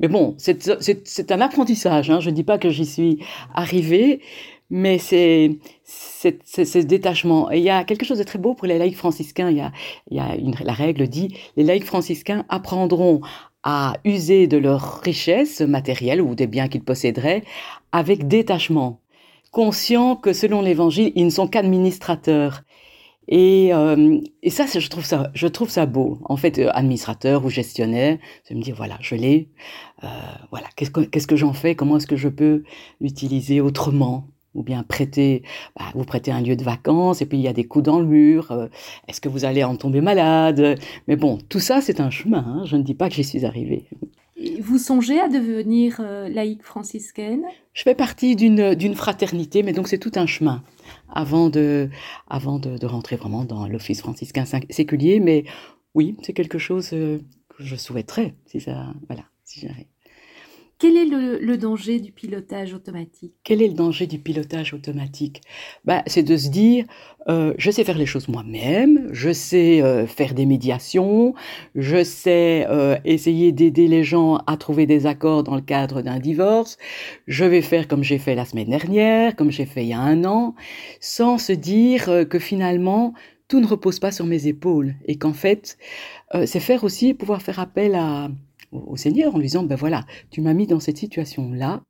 [0.00, 3.18] Mais bon, c'est un apprentissage, hein, je ne dis pas que j'y suis
[3.54, 4.20] arrivée,
[4.70, 7.50] mais c'est ce détachement.
[7.50, 9.50] Et il y a quelque chose de très beau pour les laïcs franciscains.
[9.50, 9.72] Il y a,
[10.10, 13.20] il y a une, la règle dit, les laïcs franciscains apprendront
[13.62, 17.44] à user de leur richesse matérielle ou des biens qu'ils posséderaient
[17.92, 19.00] avec détachement
[19.54, 22.62] conscients que selon l'évangile, ils ne sont qu'administrateurs.
[23.28, 26.18] Et, euh, et ça, je trouve ça, je trouve ça beau.
[26.24, 29.48] En fait, euh, administrateur ou gestionnaire, c'est me dire voilà, je l'ai.
[30.02, 30.08] Euh,
[30.50, 31.74] voilà, qu'est-ce que, qu'est-ce que j'en fais?
[31.74, 32.64] Comment est-ce que je peux
[33.00, 34.26] l'utiliser autrement?
[34.54, 35.42] Ou bien prêter,
[35.76, 37.98] bah, vous prêtez un lieu de vacances et puis il y a des coups dans
[38.00, 38.50] le mur.
[38.52, 38.68] euh,
[39.08, 40.78] Est-ce que vous allez en tomber malade?
[41.08, 42.44] Mais bon, tout ça, c'est un chemin.
[42.46, 42.64] hein.
[42.64, 43.88] Je ne dis pas que j'y suis arrivée.
[44.60, 47.42] Vous songez à devenir euh, laïque franciscaine?
[47.72, 50.62] Je fais partie d'une fraternité, mais donc c'est tout un chemin
[51.08, 51.88] avant de
[52.28, 55.20] avant de, de rentrer vraiment dans l'office franciscain séculier.
[55.20, 55.44] Mais
[55.94, 59.86] oui, c'est quelque chose euh, que je souhaiterais si ça voilà si j'arrive.
[60.78, 63.32] Quel est le, danger du pilotage automatique?
[63.44, 65.40] Quel est le danger du pilotage automatique?
[66.06, 66.84] C'est de se dire,
[67.28, 71.34] euh, je sais faire les choses moi-même, je sais euh, faire des médiations,
[71.76, 76.18] je sais euh, essayer d'aider les gens à trouver des accords dans le cadre d'un
[76.18, 76.76] divorce,
[77.28, 80.00] je vais faire comme j'ai fait la semaine dernière, comme j'ai fait il y a
[80.00, 80.56] un an,
[81.00, 83.14] sans se dire que finalement,
[83.46, 85.78] tout ne repose pas sur mes épaules et qu'en fait,
[86.46, 88.28] c'est faire aussi pouvoir faire appel à,
[88.74, 91.82] au, Seigneur en lui disant, ben voilà, tu m'as mis dans cette situation-là,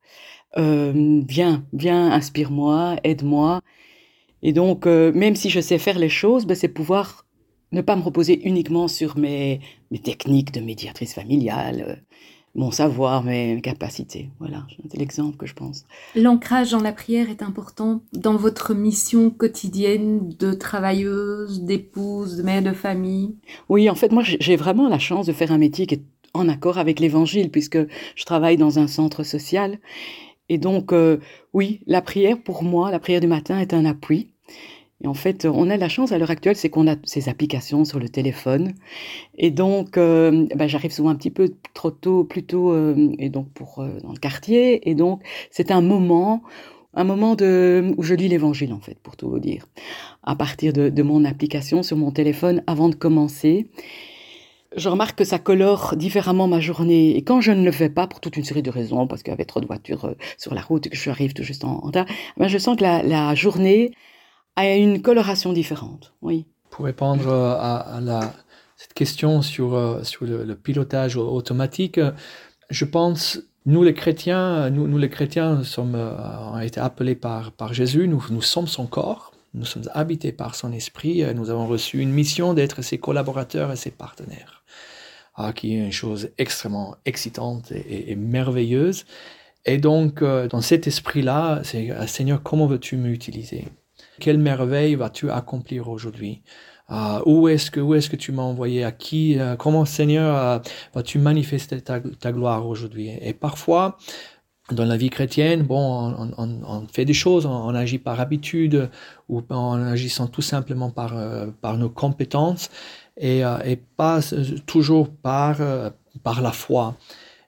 [0.56, 3.60] euh, viens, viens, inspire-moi, aide-moi.
[4.42, 7.26] Et donc, euh, même si je sais faire les choses, ben, c'est pouvoir
[7.72, 11.96] ne pas me reposer uniquement sur mes, mes techniques de médiatrice familiale, euh,
[12.54, 14.30] mon savoir, mes capacités.
[14.38, 15.84] Voilà, c'est l'exemple que je pense.
[16.14, 22.62] L'ancrage dans la prière est important dans votre mission quotidienne de travailleuse, d'épouse, de mère
[22.62, 23.34] de famille?
[23.68, 26.02] Oui, en fait, moi, j'ai j'ai vraiment la chance de faire un métier qui est
[26.34, 27.78] en accord avec l'Évangile, puisque
[28.16, 29.78] je travaille dans un centre social.
[30.48, 31.18] Et donc, euh,
[31.52, 34.28] oui, la prière, pour moi, la prière du matin est un appui.
[35.04, 37.84] Et en fait, on a la chance à l'heure actuelle, c'est qu'on a ces applications
[37.84, 38.72] sur le téléphone.
[39.36, 43.28] Et donc, euh, ben, j'arrive souvent un petit peu trop tôt, plus tôt, euh, et
[43.28, 44.88] donc pour euh, dans le quartier.
[44.88, 46.42] Et donc, c'est un moment,
[46.94, 49.66] un moment de, où je lis l'Évangile, en fait, pour tout vous dire,
[50.22, 53.68] à partir de, de mon application sur mon téléphone avant de commencer.
[54.76, 57.16] Je remarque que ça colore différemment ma journée.
[57.16, 59.30] Et quand je ne le fais pas, pour toute une série de raisons, parce qu'il
[59.30, 61.64] y avait trop de voitures euh, sur la route et que je arrive tout juste
[61.64, 62.06] en en retard,
[62.36, 63.92] ben, je sens que la, journée
[64.56, 66.14] a une coloration différente.
[66.22, 66.46] Oui.
[66.70, 68.34] Pour répondre euh, à,
[68.76, 72.00] cette question sur, euh, sur le, pilotage au- automatique,
[72.70, 77.74] je pense, nous les chrétiens, nous, nous les chrétiens sommes, ont été appelés par, par
[77.74, 82.00] Jésus, nous, nous sommes son corps, nous sommes habités par son esprit, nous avons reçu
[82.00, 84.64] une mission d'être ses collaborateurs et ses partenaires,
[85.36, 89.06] ah, qui est une chose extrêmement excitante et, merveilleuse.
[89.64, 93.64] Et donc, euh, dans cet esprit-là, c'est Seigneur, comment veux-tu m'utiliser?
[94.20, 96.42] Quelle merveille vas-tu accomplir aujourd'hui?
[96.90, 98.84] Euh, Où est-ce que, tu m'as envoyé?
[98.84, 100.58] À qui euh, Comment, Seigneur, euh,
[100.94, 102.00] vas-tu manifester ta
[102.32, 103.10] gloire aujourd'hui?
[103.20, 103.96] Et parfois,
[104.70, 108.88] dans la vie chrétienne, bon, on, fait des choses, on, agit par habitude
[109.28, 112.70] ou en agissant tout simplement par, euh, nos compétences
[113.18, 115.58] et, euh, pas euh, toujours par,
[116.22, 116.96] par la foi.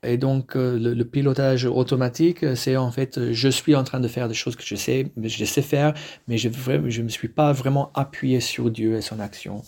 [0.03, 4.35] Et donc, le, pilotage automatique, c'est en fait, je suis en train de faire des
[4.35, 5.95] choses que je sais, je sais faire,
[6.29, 9.63] mais je ne me suis pas vraiment appuyé sur Dieu et son action.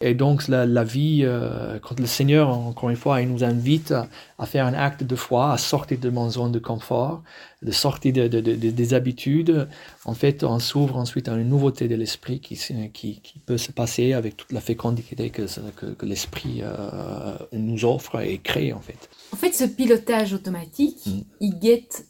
[0.00, 3.90] Et donc, la, la vie, euh, quand le Seigneur, encore une fois, il nous invite
[3.90, 4.06] à,
[4.38, 7.24] à faire un acte de foi, à sortir de mon zone de confort,
[7.62, 9.66] de sortir de, de- de- de- des habitudes,
[10.04, 12.56] en fait, on s'ouvre ensuite à une nouveauté de l'esprit qui,
[12.94, 17.84] qui, qui peut se passer avec toute la fécondité que, que, que l'esprit euh, nous
[17.84, 19.08] offre et crée, en fait.
[19.32, 21.20] En fait, ce pilotage automatique, Mm.
[21.40, 22.06] il guette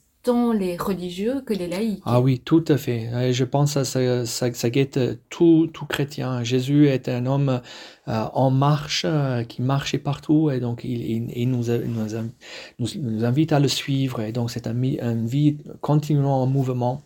[0.53, 2.03] les religieux que les laïcs.
[2.05, 3.33] Ah oui, tout à fait.
[3.33, 6.43] Je pense que ça, ça, ça guette tout, tout chrétien.
[6.43, 7.61] Jésus est un homme
[8.09, 12.17] euh, en marche, euh, qui marchait partout, et donc il, il, nous, nous,
[12.79, 14.23] nous, invite à le suivre.
[14.23, 14.75] Et donc c'est un,
[15.27, 17.03] vie continuellement en mouvement.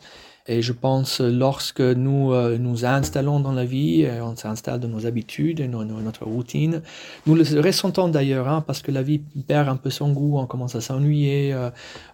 [0.47, 4.89] Et je pense lorsque nous euh, nous installons dans la vie, euh, on s'installe dans
[4.89, 6.83] nos habitudes, nos- notre routine,
[7.27, 10.47] nous le ressentons d'ailleurs, hein, parce que la vie perd un peu son goût, on
[10.47, 11.71] commence à s'ennuyer, euh,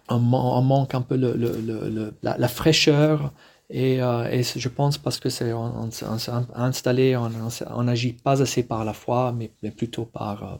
[0.09, 3.33] on, man- on manque un peu la, fraîcheur.
[3.71, 5.51] Et, je pense parce que c'est
[5.91, 10.59] s'est- installé, on n'agit pas assez par la foi, mais, plutôt par,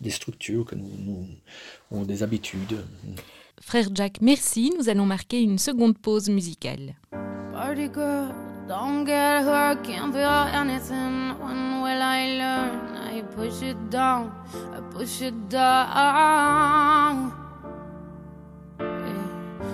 [0.00, 0.66] des structures
[1.90, 2.76] ou des habitudes.
[3.64, 4.72] Frère Jack, merci.
[4.76, 6.96] Nous allons marquer une seconde pause musicale.
[7.52, 8.34] Party girl,
[8.68, 11.32] don't get hurt, can't feel anything.
[11.40, 12.96] When will I learn?
[12.96, 14.32] I push it down,
[14.74, 17.32] I push it down.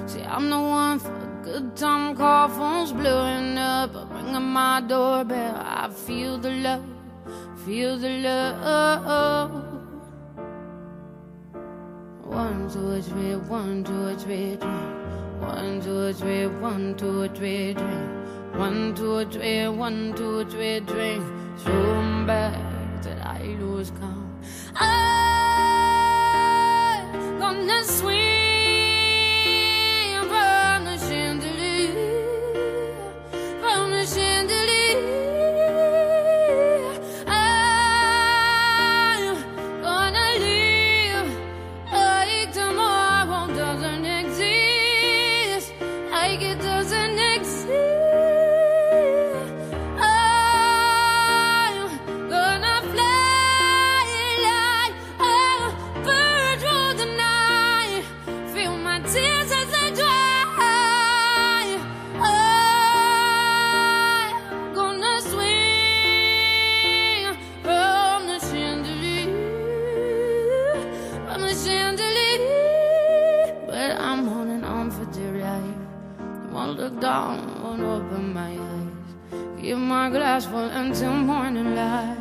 [0.06, 3.96] See, I'm the one for a good time call, phone's blowing up.
[3.96, 5.56] I'm ringing my doorbell.
[5.56, 6.84] I feel the love,
[7.64, 9.67] feel the love.
[12.28, 14.62] One, two, three, one, two, three, drink.
[15.40, 17.98] One, two, three, one, two, three, drink.
[18.54, 21.24] One, two, three, one, two, three, drink.
[21.58, 22.54] Zoom back
[23.02, 24.28] till I lose count.
[24.76, 24.98] I'm
[27.40, 28.37] gonna swing
[80.46, 82.16] full until morning light.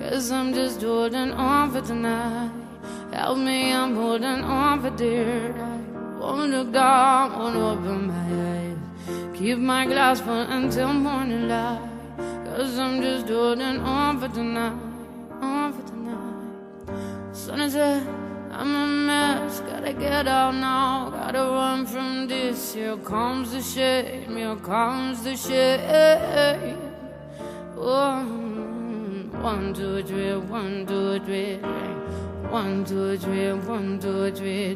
[0.00, 2.50] Cause I'm just holding on for tonight.
[3.12, 6.20] Help me, I'm holding on for dear life.
[6.20, 9.38] Won't look down, won't open my eyes.
[9.38, 11.80] Keep my glass full until morning light.
[12.44, 14.78] Cause I'm just holding on for tonight.
[15.40, 17.34] On for tonight.
[17.34, 18.02] Sun is up,
[18.52, 19.60] I'm a mess.
[19.60, 21.10] Gotta get out now.
[21.10, 22.74] Gotta run from this.
[22.74, 24.36] Here comes the shame.
[24.36, 26.85] Here comes the shame.
[27.86, 31.58] One, one, two, three, one, two, three.
[32.50, 34.74] One, two, three, one, two, three.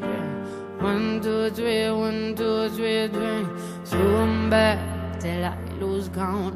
[0.79, 3.49] One, two, three, one, two, three, drink.
[3.85, 4.79] Zoom back
[5.19, 6.55] till I lose count.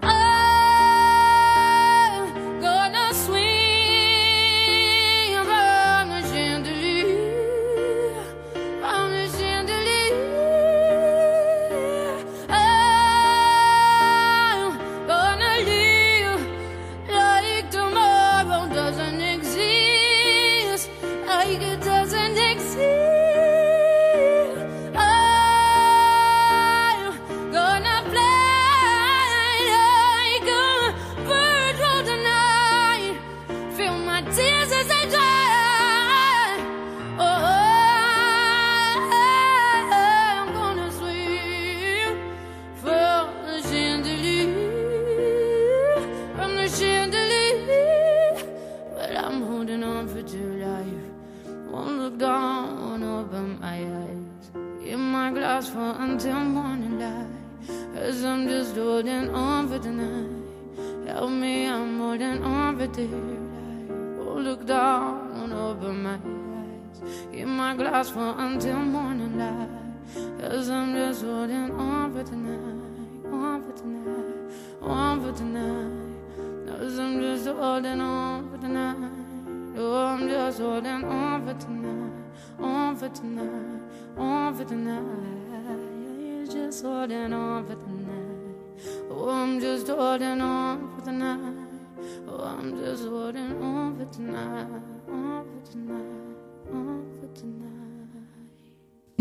[0.00, 0.20] I'm
[2.60, 3.55] gonna swing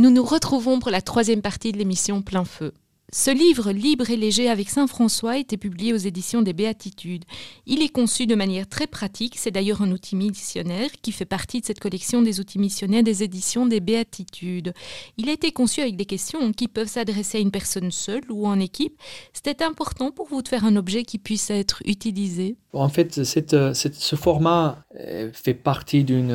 [0.06, 2.74] Nous nous retrouvons pour la troisième partie de l'émission Plein Feu.
[3.12, 7.26] Ce livre libre et léger avec Saint François été publié aux éditions des Béatitudes.
[7.66, 11.60] Il est conçu de manière très pratique, c'est d'ailleurs un outil missionnaire qui fait partie
[11.60, 14.76] de cette collection des outils missionnaires des éditions des Béatitudes.
[15.18, 18.46] Il a été conçu avec des questions qui peuvent s'adresser à une personne seule ou
[18.46, 18.96] en équipe.
[19.34, 24.16] C'était important pour vous de faire un objet qui puisse être utilisé En fait, ce
[24.16, 24.85] format
[25.34, 26.32] fait partie d'une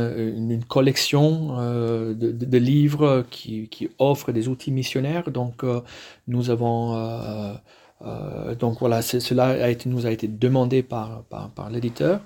[0.50, 5.30] une collection euh, de, livres qui, qui offrent des outils missionnaires.
[5.30, 5.80] Donc, euh,
[6.28, 7.54] nous avons, euh,
[8.02, 12.20] euh, donc voilà, cela a été, nous a été demandé par, par, l'éditeur.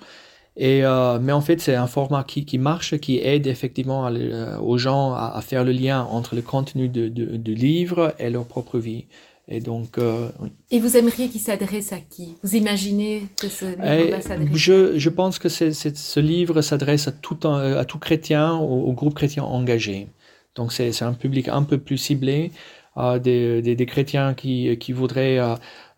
[0.60, 4.78] Euh, mais en fait, c'est un format qui, qui marche, qui aide effectivement euh, aux
[4.78, 8.78] gens à, faire le lien entre le contenu de, de, de livre et leur propre
[8.78, 9.06] vie.
[9.46, 10.50] Et donc, euh, oui.
[10.70, 12.36] Et vous aimeriez qu'il s'adresse à qui?
[12.42, 14.52] Vous imaginez que ce livre Eh, va s'adresser?
[14.54, 18.92] je, je pense que ce livre s'adresse à tout, un- à tout chrétien, au, au
[18.92, 20.08] groupe chrétien engagé.
[20.54, 22.52] Donc c'est un public un peu plus ciblé,
[22.96, 25.56] euh, des, des, des chrétiens qui, qui voudraient euh,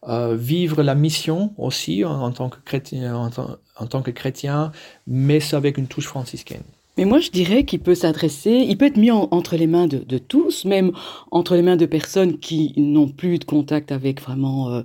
[0.09, 3.31] euh, vivre la mission aussi en, en tant que chrétien, en,
[3.79, 4.73] en tant que chrétien,
[5.07, 6.63] mais avec une touche franciscaine.
[6.97, 9.87] Mais moi, je dirais qu'il peut s'adresser, il peut être mis en- entre les mains
[9.87, 10.93] de, tous, même
[11.31, 14.83] entre les mains de personnes qui n'ont plus de contact avec vraiment euh,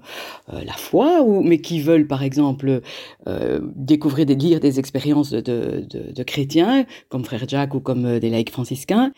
[0.53, 2.81] euh, la foi, ou, mais qui veulent, par exemple,
[3.27, 8.05] euh, découvrir, des, lire des expériences de, de, de- chrétiens, comme Frère Jacques ou comme
[8.05, 9.13] euh, des laïcs franciscains.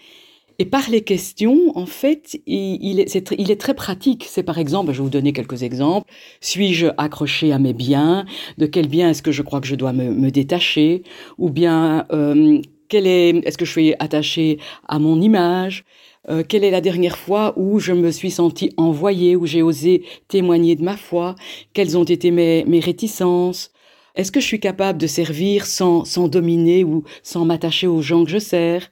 [0.59, 4.25] Et par les questions, en fait, il, est, il est, très pratique.
[4.29, 6.07] C'est par exemple, je vais vous donner quelques exemples.
[6.41, 8.25] Suis-je accroché à mes biens?
[8.59, 11.01] De quel bien est-ce que je crois que je dois me, détacher?
[11.39, 12.61] Ou bien, euh,
[12.95, 15.83] est, est-ce que je suis attaché à mon image
[16.29, 20.03] euh, Quelle est la dernière fois où je me suis senti envoyé, où j'ai osé
[20.27, 21.35] témoigner de ma foi
[21.73, 23.71] Quelles ont été mes, mes réticences.
[24.15, 28.23] Est-ce que je suis capable de servir sans, sans dominer ou sans m'attacher aux gens
[28.23, 28.91] que je sers?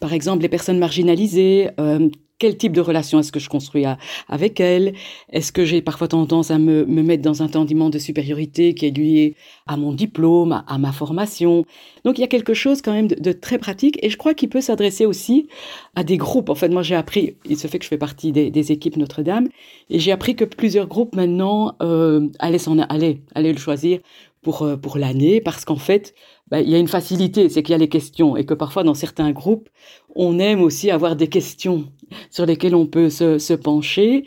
[0.00, 2.08] Par exemple, les personnes marginalisées, euh,
[2.38, 3.84] quel type de relation est-ce que je construis
[4.28, 4.94] avec elles
[5.30, 8.96] Est-ce que j'ai parfois tendance à me, mettre dans un sentiment de supériorité qui est
[8.96, 11.64] lié à mon diplôme, à, ma formation?
[12.04, 14.48] Donc il y a quelque chose quand même de, très pratique et je crois qu'il
[14.48, 15.48] peut s'adresser aussi
[15.94, 16.48] à des groupes.
[16.48, 19.48] En fait, moi j'ai appris, il se fait que je fais partie des, équipes Notre-Dame
[19.90, 24.00] et j'ai appris que plusieurs groupes maintenant euh, allaient, s'en, allaient, allaient le choisir
[24.44, 26.14] pour, euh, pour l'année parce qu'en fait,
[26.48, 28.82] bah, il y a une facilité, c'est qu'il y a les questions et que parfois
[28.82, 29.68] dans certains groupes,
[30.14, 31.90] on aime aussi avoir des questions
[32.30, 34.24] sur lesquelles on peut se, pencher.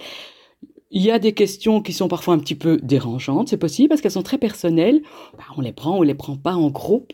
[0.90, 4.02] Il y a des questions qui sont parfois un petit peu dérangeantes, c'est possible parce
[4.02, 5.02] qu'elles sont très personnelles.
[5.38, 7.14] Bah, on les prend, on les prend pas en groupe.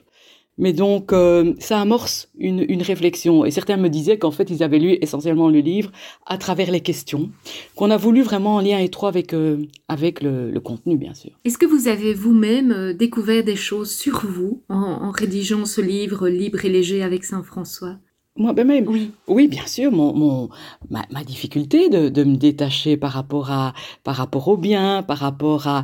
[0.57, 3.43] Mais donc, euh, ça amorce une, une, réflexion.
[3.43, 5.91] Et certains me disaient qu'en fait, ils avaient lu essentiellement le livre
[6.27, 7.31] à travers les questions,
[7.75, 11.31] qu'on a voulu vraiment en lien étroit avec, euh, avec le, le, contenu, bien sûr.
[11.43, 15.81] Est-ce que vous avez vous-même euh, découvert des choses sur vous en, en, rédigeant ce
[15.81, 17.97] livre Libre et léger avec Saint François
[18.37, 18.87] Moi-même?
[18.87, 19.11] Oui.
[19.27, 19.91] oui, bien sûr.
[19.91, 20.49] Mon, mon,
[20.91, 23.73] ma, ma difficulté de, de me détacher par rapport, à,
[24.03, 25.83] par rapport au bien, par rapport à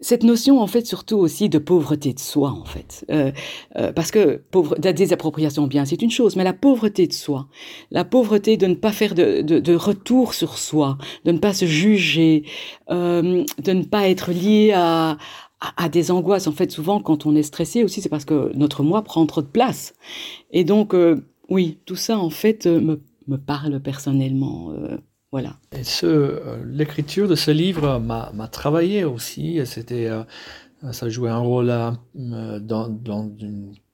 [0.00, 3.04] cette notion en fait surtout aussi de pauvreté de soi en fait.
[3.10, 3.32] Euh,
[3.76, 7.48] euh, parce que pauvre la désappropriation bien c'est une chose mais la pauvreté de soi
[7.90, 11.52] la pauvreté de ne pas faire de, de, de retour sur soi de ne pas
[11.52, 12.44] se juger
[12.90, 15.18] euh, de ne pas être lié à,
[15.76, 18.82] à, des angoisses en fait souvent quand on est stressé aussi c'est parce que notre
[18.82, 19.94] moi prend trop de place.
[20.50, 24.98] Et donc euh, oui tout ça en fait me, me parle personnellement euh,
[25.30, 25.56] voilà.
[25.72, 29.60] Et ce, euh, l'écriture de ce livre m'a travaillé aussi.
[29.66, 30.22] C'était, euh,
[30.92, 33.30] ça jouait un rôle euh, dans, dans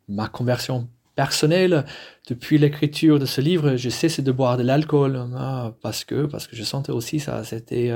[0.09, 1.85] ma conversion personnelle.
[2.29, 6.47] Depuis l'écriture de ce livre, j'ai cessé de boire de l'alcool hein, parce que parce
[6.47, 7.45] que je sentais aussi ça.
[7.45, 7.93] C'était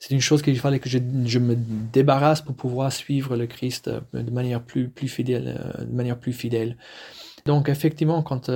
[0.00, 1.56] c'est une chose qu'il fallait que je, je, me
[1.92, 6.76] débarrasse pour pouvoir suivre le Christ de manière plus plus fidèle, de manière plus fidèle.
[7.44, 8.50] Donc effectivement, quand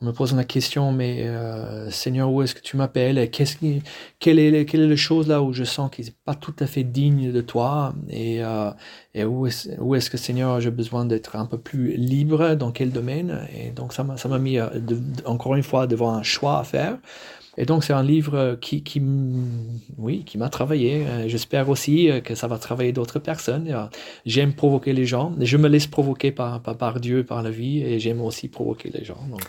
[0.00, 3.30] on me pose la question, mais euh, Seigneur, où est-ce que tu m'appelles?
[3.30, 7.32] Quelle est, la chose là où je sens qu'il n'est pas tout à fait digne
[7.32, 7.92] de toi?
[8.08, 8.70] Et, euh,
[9.24, 13.40] où est-ce que Seigneur, j'ai besoin d'être un peu plus libre Dans quel domaine?
[13.56, 14.68] Et donc ça m'a, mis euh,
[15.24, 16.98] encore une fois devant un choix à faire.
[17.56, 18.84] Et donc c'est un livre qui,
[19.96, 21.04] oui, qui m'a travaillé.
[21.26, 23.88] J'espère aussi que ça va travailler d'autres personnes.
[24.24, 25.34] J'aime provoquer les gens.
[25.40, 26.60] Je me laisse provoquer par,
[27.00, 29.18] Dieu, par la vie, et j'aime aussi provoquer les gens.
[29.28, 29.42] Donc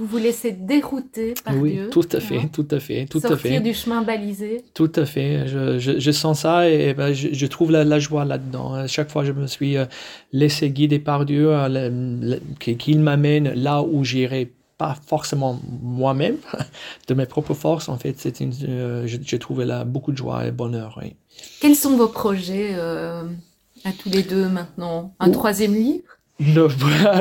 [0.00, 1.90] vous vous laissez dérouter par oui, Dieu.
[1.90, 3.60] tout à fait, tout à fait, tout Sortir à fait.
[3.60, 4.64] du chemin balisé.
[4.72, 5.46] Tout à fait.
[5.46, 8.86] Je, je, je sens ça et ben, je, je, trouve la, la joie là-dedans.
[8.86, 9.84] Chaque fois, je me suis euh,
[10.32, 16.36] laissé guider par Dieu, euh, qu'il m'amène là où j'irai pas forcément moi-même,
[17.08, 17.90] de mes propres forces.
[17.90, 20.98] En fait, c'est une, euh, j'ai trouvé là beaucoup de joie et bonheur.
[21.02, 21.14] Oui.
[21.60, 25.12] Quels sont vos projets à tous les deux maintenant?
[25.20, 26.04] Un troisième livre?
[26.40, 26.68] Non,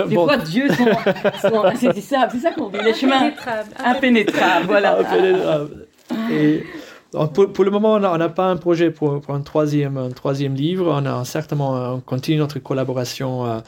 [0.08, 0.26] Des bon.
[0.26, 0.86] fois, Dieu sont,
[1.50, 3.32] sont c'est ça, c'est ça qu'on dit, les chemins
[3.84, 5.00] impénétrables, voilà.
[5.00, 5.88] Impénétrables.
[6.32, 6.64] Et
[7.12, 10.56] pour, pour, le moment, on n'a pas un projet pour, pour, un, troisième, un troisième
[10.56, 10.92] livre.
[10.92, 13.60] On a certainement, on continue notre collaboration euh,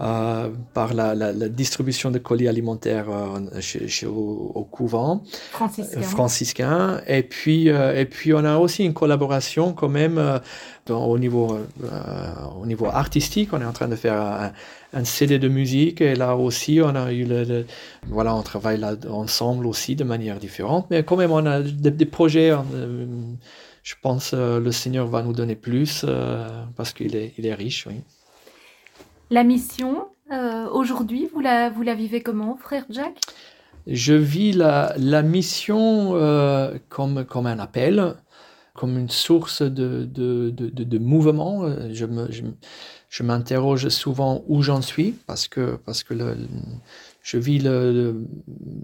[0.00, 5.22] euh, par la, la, la, distribution de colis alimentaires euh, chez, chez, au, au, couvent
[5.50, 6.00] franciscain.
[6.00, 7.00] Euh, franciscain.
[7.06, 10.40] Et puis, euh, et puis, on a aussi une collaboration quand même
[10.86, 11.58] dans, au, niveau,
[12.58, 13.50] au niveau artistique.
[13.52, 14.52] On est en train de faire un,
[14.92, 17.66] un, CD de musique et là aussi, on a eu le, le
[18.08, 20.86] voilà, on travaille là ensemble aussi de manière différente.
[20.90, 22.52] Mais quand même, on a des, des projets.
[23.82, 26.04] je pense le Seigneur va nous donner plus
[26.76, 27.86] parce qu'il est, il est riche.
[27.86, 28.02] Oui.
[29.32, 33.14] La mission, euh, aujourd'hui, vous la, vous la vivez comment, frère Jack?
[33.86, 38.14] Je vis la, la mission euh, comme, comme un appel,
[38.74, 41.68] comme une source de, de, de, mouvement.
[41.92, 42.42] Je, me, je,
[43.08, 46.14] je m'interroge souvent où j'en suis parce que, parce que
[47.22, 48.26] je vis le,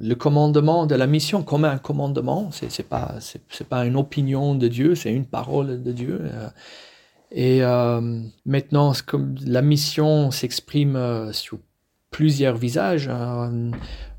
[0.01, 2.51] le, commandement de la mission comme un commandement.
[2.53, 6.21] C'est, c'est pas, c'est, c'est pas une opinion de Dieu, c'est une parole de Dieu.
[6.23, 6.49] Euh,
[7.31, 11.59] et euh, maintenant, comme la mission s'exprime euh, sur
[12.11, 13.11] plusieurs visages,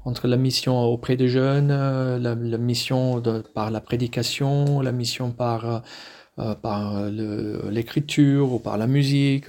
[0.05, 3.21] entre la mission auprès des jeunes, euh, la, mission
[3.53, 5.83] par la prédication, la mission par,
[6.39, 9.47] euh, par l'écriture ou par la musique,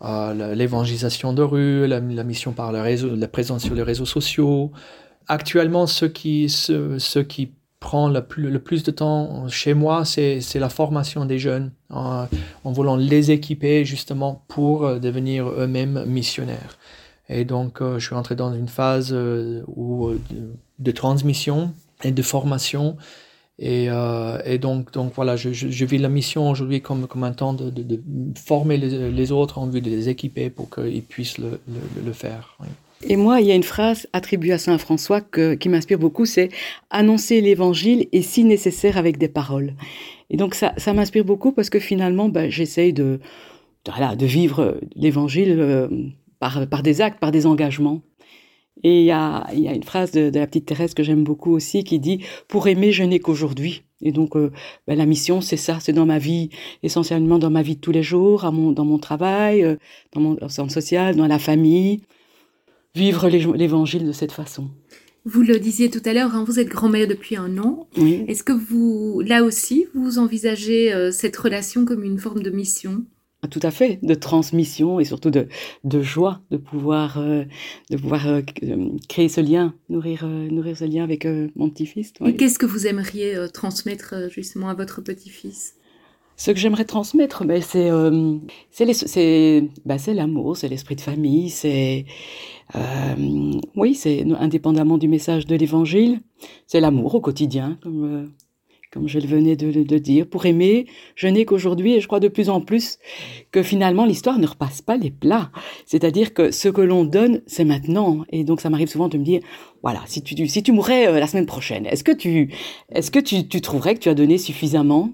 [0.00, 4.72] l'évangélisation de rue, la, mission par le réseau, la présence sur les réseaux sociaux,
[5.28, 10.40] actuellement, ce qui, ce, qui prend le plus, le plus de temps chez moi, c'est
[10.54, 12.26] la formation des jeunes, en,
[12.64, 16.76] voulant les équiper justement pour euh, devenir eux-mêmes missionnaires.
[17.28, 21.72] Et donc, euh, je suis entré dans une phase euh, où, de, de, transmission
[22.02, 22.96] et de formation.
[23.58, 27.32] Et, euh, et donc, donc voilà, je, je, vis la mission aujourd'hui comme, comme un
[27.32, 28.00] temps de, de,
[28.36, 31.60] former les, autres en vue de les équiper pour qu'ils puissent le,
[32.04, 32.56] le, faire.
[33.02, 36.24] Et moi, il y a une phrase attribuée à Saint François que, qui m'inspire beaucoup,
[36.24, 36.50] c'est
[36.90, 39.74] annoncer l'évangile et si nécessaire avec des paroles.
[40.30, 43.18] Et donc ça, ça m'inspire beaucoup parce que finalement, ben, j'essaye de,
[43.86, 45.88] voilà, de vivre l'évangile euh,
[46.38, 48.02] par, par des actes, par des engagements.
[48.84, 51.24] Et il y a, y a une phrase de, de la petite Thérèse que j'aime
[51.24, 53.82] beaucoup aussi qui dit Pour aimer, je n'ai qu'aujourd'hui.
[54.00, 54.52] Et donc, euh,
[54.86, 56.50] ben, la mission, c'est ça, c'est dans ma vie,
[56.84, 59.76] essentiellement dans ma vie de tous les jours, à mon, dans mon travail, euh,
[60.12, 62.02] dans mon centre social, dans la famille
[62.94, 64.70] vivre l'évangile de cette façon.
[65.24, 67.86] Vous le disiez tout à l'heure, hein, vous êtes grand-mère depuis un an.
[67.98, 68.24] Oui.
[68.28, 73.04] Est-ce que vous, là aussi, vous envisagez euh, cette relation comme une forme de mission?
[73.46, 75.46] Tout à fait, de transmission et surtout de,
[75.84, 77.44] de joie de pouvoir, euh,
[77.90, 78.42] de pouvoir euh,
[79.08, 82.12] créer ce lien, nourrir, euh, nourrir ce lien avec euh, mon petit-fils.
[82.20, 82.30] Oui.
[82.30, 85.74] Et qu'est-ce que vous aimeriez euh, transmettre justement à votre petit-fils?
[86.36, 88.36] Ce que j'aimerais transmettre, ben, c'est euh,
[88.70, 92.06] c'est ben, l'amour, c'est l'esprit de famille, c'est
[92.76, 96.20] euh, oui, c'est indépendamment du message de l'Évangile,
[96.68, 98.26] c'est l'amour au quotidien, comme euh,
[98.92, 100.26] comme je le venais de, de dire.
[100.26, 102.98] Pour aimer, je n'ai qu'aujourd'hui, et je crois de plus en plus
[103.50, 105.50] que finalement l'histoire ne repasse pas les plats.
[105.86, 108.24] C'est-à-dire que ce que l'on donne, c'est maintenant.
[108.30, 109.40] Et donc ça m'arrive souvent de me dire,
[109.82, 112.52] voilà, si tu si tu mourrais euh, la semaine prochaine, est-ce que tu
[112.90, 115.10] est-ce que tu, tu trouverais que tu as donné suffisamment?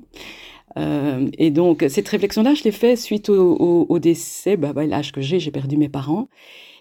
[0.76, 4.86] Euh, et donc, cette réflexion-là, je l'ai fait suite au, au, au décès, bah, bah,
[4.86, 6.28] l'âge que j'ai, j'ai perdu mes parents,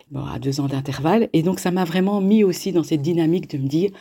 [0.10, 1.30] bon, à deux ans d'intervalle.
[1.34, 3.92] Et donc, ça m'a vraiment mis aussi dans cette dynamique de me dire,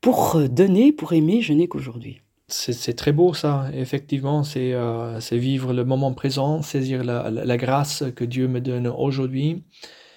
[0.00, 2.22] pour donner, pour aimer, je n'ai qu'aujourd'hui.
[2.48, 8.04] C'est très beau ça, effectivement, c'est euh, vivre le moment présent, saisir la, la, grâce
[8.14, 9.64] que Dieu me donne aujourd'hui,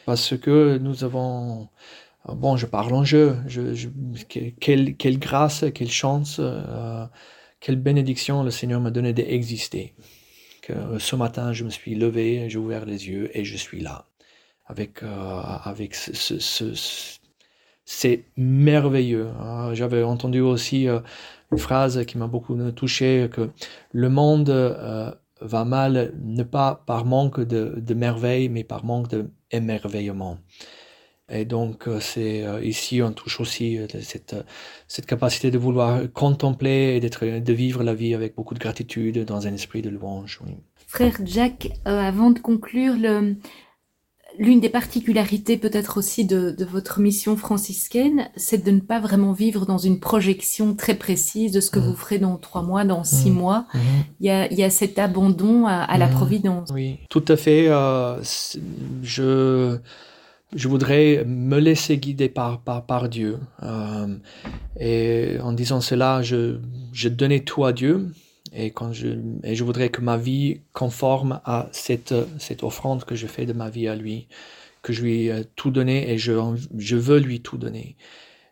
[0.06, 1.70] parce que nous avons,
[2.28, 3.88] bon, je parle en jeu, je,
[4.60, 6.38] quelle, grâce, quelle chance.
[6.40, 7.06] Euh,
[7.60, 9.94] quelle bénédiction le Seigneur m'a donné d'exister.
[10.62, 14.06] Que ce matin, je me suis levé, j'ai ouvert les yeux et je suis là.
[14.66, 17.19] Avec, euh, avec ce
[17.92, 19.30] c'est merveilleux.
[19.74, 21.00] J'avais entendu aussi euh,
[21.52, 23.50] une phrase qui m'a beaucoup touché, que
[23.94, 25.12] le monde euh,
[25.42, 29.08] va mal, ne pas par manque de, de merveille, mais par manque
[29.52, 30.38] d'émerveillement.
[31.32, 34.36] Et donc, euh, c'est euh, ici, on touche aussi euh, cette,
[34.88, 39.26] cette capacité de vouloir contempler et d'être, de vivre la vie avec beaucoup de gratitude
[39.26, 40.40] dans un esprit de louange.
[40.88, 43.36] Frère Jack, euh, avant de conclure, le,
[44.40, 49.34] l'une des particularités peut-être aussi de, de, votre mission franciscaine, c'est de ne pas vraiment
[49.34, 51.84] vivre dans une projection très précise de ce que mmh.
[51.84, 53.34] vous ferez dans trois mois, dans six mmh.
[53.34, 53.66] mois.
[53.74, 53.80] Mmh.
[54.22, 56.70] Il, y a, il y a cet abandon à, à la providence.
[56.74, 57.68] Oui, tout à fait.
[57.68, 58.22] Euh,
[59.04, 59.78] je
[60.56, 63.38] je voudrais me laisser guider par, par, par Dieu.
[63.62, 64.08] Euh,
[64.80, 66.58] et en disant cela, je,
[66.92, 68.08] je donnais tout à Dieu.
[68.54, 69.08] Et, quand je,
[69.44, 73.54] et je voudrais que ma vie conforme à cette, cette offrande que je fais de
[73.54, 74.28] ma vie à lui,
[74.82, 76.34] que je lui ai tout donné et je,
[76.78, 77.96] je veux lui tout donner.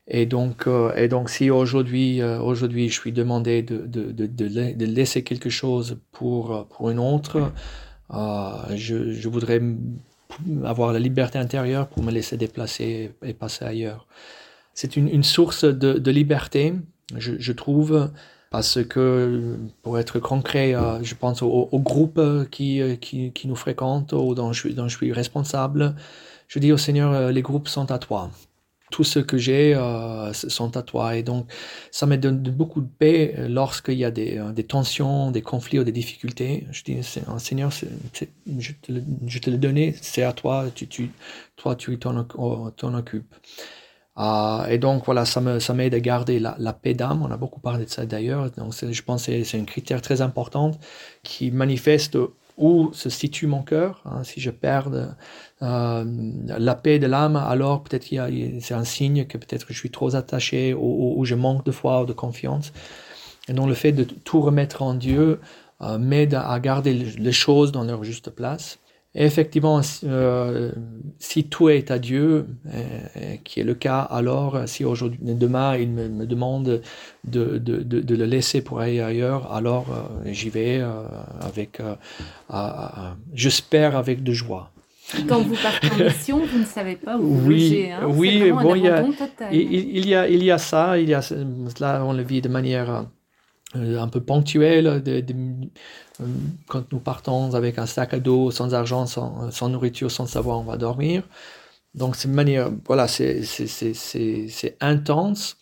[0.08, 4.26] Et donc, euh, et donc si aujourd'hui, euh, aujourd'hui, je suis demandé de, de, de,
[4.26, 7.52] de, laisser quelque chose pour, pour une autre,
[8.14, 9.62] euh, je, je voudrais
[10.64, 14.08] avoir la liberté intérieure pour me laisser déplacer et passer ailleurs.
[14.74, 16.74] C'est une, une, source de, de liberté,
[17.16, 18.10] je, je, trouve,
[18.50, 24.14] parce que, pour être concret, euh, je pense au, au groupe qui, qui, nous fréquente
[24.14, 25.96] ou dont je, suis responsable.
[26.48, 28.32] Je dis au Seigneur, euh, les groupes sont à toi
[28.90, 31.18] tout ce que j'ai euh, sont à toi.
[31.18, 31.52] Et donc,
[31.92, 35.92] ça me donne beaucoup de paix lorsqu'il y a des, tensions, des conflits ou des
[35.92, 36.66] difficultés.
[36.72, 40.68] Je dis, Seigneur, je, te le, je donnais, c'est à toi,
[41.58, 43.36] toi, tu t'en occupes.
[44.18, 47.22] Euh, et donc, voilà, ça m'aide ça à garder la, paix d'âme.
[47.22, 48.50] On a beaucoup parlé de ça d'ailleurs.
[48.52, 50.72] Donc, je pense que c'est un critère très important
[51.24, 52.18] qui manifeste
[52.58, 54.02] où se situe mon cœur.
[54.06, 54.90] Hein, si je perds
[55.62, 56.06] euh,
[56.48, 58.08] la paix de l'âme, alors peut-être
[58.62, 62.02] c'est un signe que peut-être je suis trop attaché ou, ou, je manque de foi
[62.02, 62.74] ou de confiance.
[63.48, 65.40] Et donc le fait de tout remettre en Dieu
[65.82, 68.80] euh, m'aide à garder les choses dans leur juste place.
[69.20, 70.72] Et effectivement, euh,
[71.18, 72.80] si tout est à Dieu, euh,
[73.44, 76.82] qui est le cas, alors si aujourd'hui, demain, il me, me demande
[77.26, 80.84] de, de, de, de, le laisser pour aller ailleurs, alors euh, j'y vais
[81.42, 81.82] avec,
[83.34, 84.70] j'espère avec de joie.
[85.28, 87.92] Quand vous partez en mission, vous ne savez pas où vous Oui, logez.
[87.92, 89.06] Hein oui, bon, il y a-.
[89.52, 91.22] Il, y a, il y a ça, il y a,
[91.80, 93.06] là on le vit de manière
[93.74, 95.36] un peu ponctuelle, de- de-
[96.68, 100.60] quand nous partons avec un sac à dos, sans argent, sans, sans nourriture, sans savoir
[100.60, 101.24] on va dormir.
[101.96, 103.42] Donc c'est une manière, voilà, c'est
[104.80, 105.58] intense,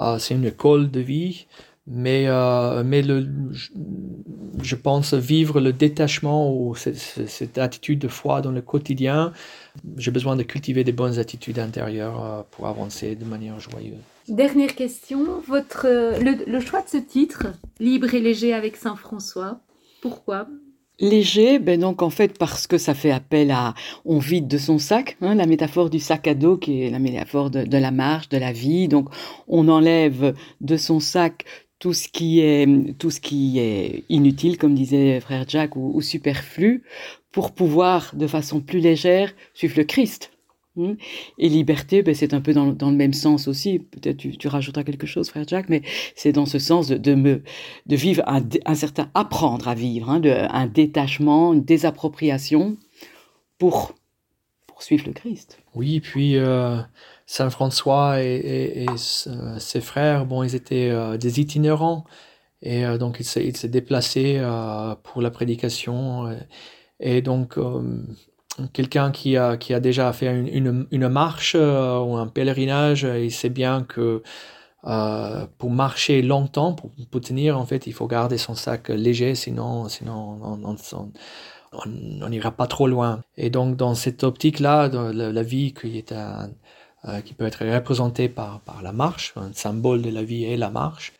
[0.00, 1.46] Euh, c'est une école de vie,
[1.90, 2.82] mais, euh,
[4.60, 9.32] je, pense vivre le détachement ou cette, attitude de foi dans le quotidien,
[9.96, 13.96] j'ai besoin de cultiver des bonnes attitudes intérieures euh, pour avancer de manière joyeuse.
[14.28, 17.46] Dernière question, votre, euh, le, choix de ce titre,
[17.80, 19.58] Libre et léger avec Saint-François,
[20.00, 20.46] pourquoi?
[21.00, 23.74] Léger, ben donc en fait parce que ça fait appel à
[24.04, 26.98] on vide de son sac, hein, la métaphore du sac à dos qui est la
[26.98, 28.88] métaphore de, la marche, de la vie.
[28.88, 29.08] Donc
[29.46, 31.44] on enlève de son sac
[31.78, 36.02] tout ce qui est tout ce qui est inutile, comme disait frère Jack, ou, ou
[36.02, 36.82] superflu,
[37.30, 40.32] pour pouvoir de façon plus légère suivre le Christ.
[40.78, 40.94] Hmm.
[41.38, 43.80] Et liberté, ben, c'est un peu dans, dans le même sens aussi.
[43.80, 45.82] Peut-être tu, tu rajouteras quelque chose, frère Jack, mais
[46.14, 47.42] c'est dans ce sens de, de me
[47.86, 52.76] de vivre un, certain apprendre à vivre, hein, un détachement, une désappropriation
[53.58, 53.96] pour
[54.68, 55.58] poursuivre le Christ.
[55.74, 56.78] Oui, puis euh,
[57.26, 62.04] Saint François et, euh, ses frères, bon, ils étaient euh, des itinérants
[62.62, 66.38] et euh, donc ils se, ils se déplaçaient euh, pour la prédication.
[67.00, 67.58] et donc
[68.72, 73.24] quelqu'un qui a, qui a déjà fait une, une, marche euh, ou un pèlerinage, euh,
[73.24, 74.22] il sait bien que
[74.84, 79.34] euh, pour marcher longtemps, pour, pour tenir, en fait, il faut garder son sac léger,
[79.34, 80.38] sinon, sinon
[81.72, 83.22] on, n'ira pas trop loin.
[83.36, 86.50] Et donc, dans cette optique-là, la, vie qui, est un-
[87.24, 90.70] qui peut être représentée par, par la marche, un symbole de la vie est la
[90.70, 91.12] marche.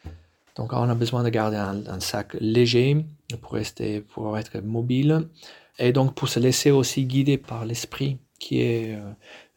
[0.57, 3.05] Donc, on a besoin de garder un, un sac léger
[3.43, 5.29] pour, rester, pour être mobile.
[5.79, 9.11] Et donc, pour se laisser aussi guider par l'esprit, qui est euh,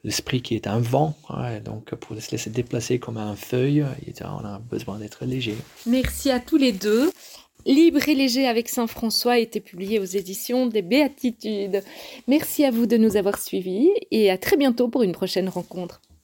[0.04, 1.16] l'esprit qui est un vent.
[1.64, 3.86] donc, pour se laisser déplacer comme un feuille,
[4.22, 5.56] on a besoin d'être léger.
[5.86, 7.12] Merci à tous les deux.
[7.66, 11.84] Libre et léger avec Saint-François a été publié aux éditions des Béatitudes.
[12.28, 16.02] Merci à vous de nous avoir suivis et à très bientôt pour une prochaine rencontre.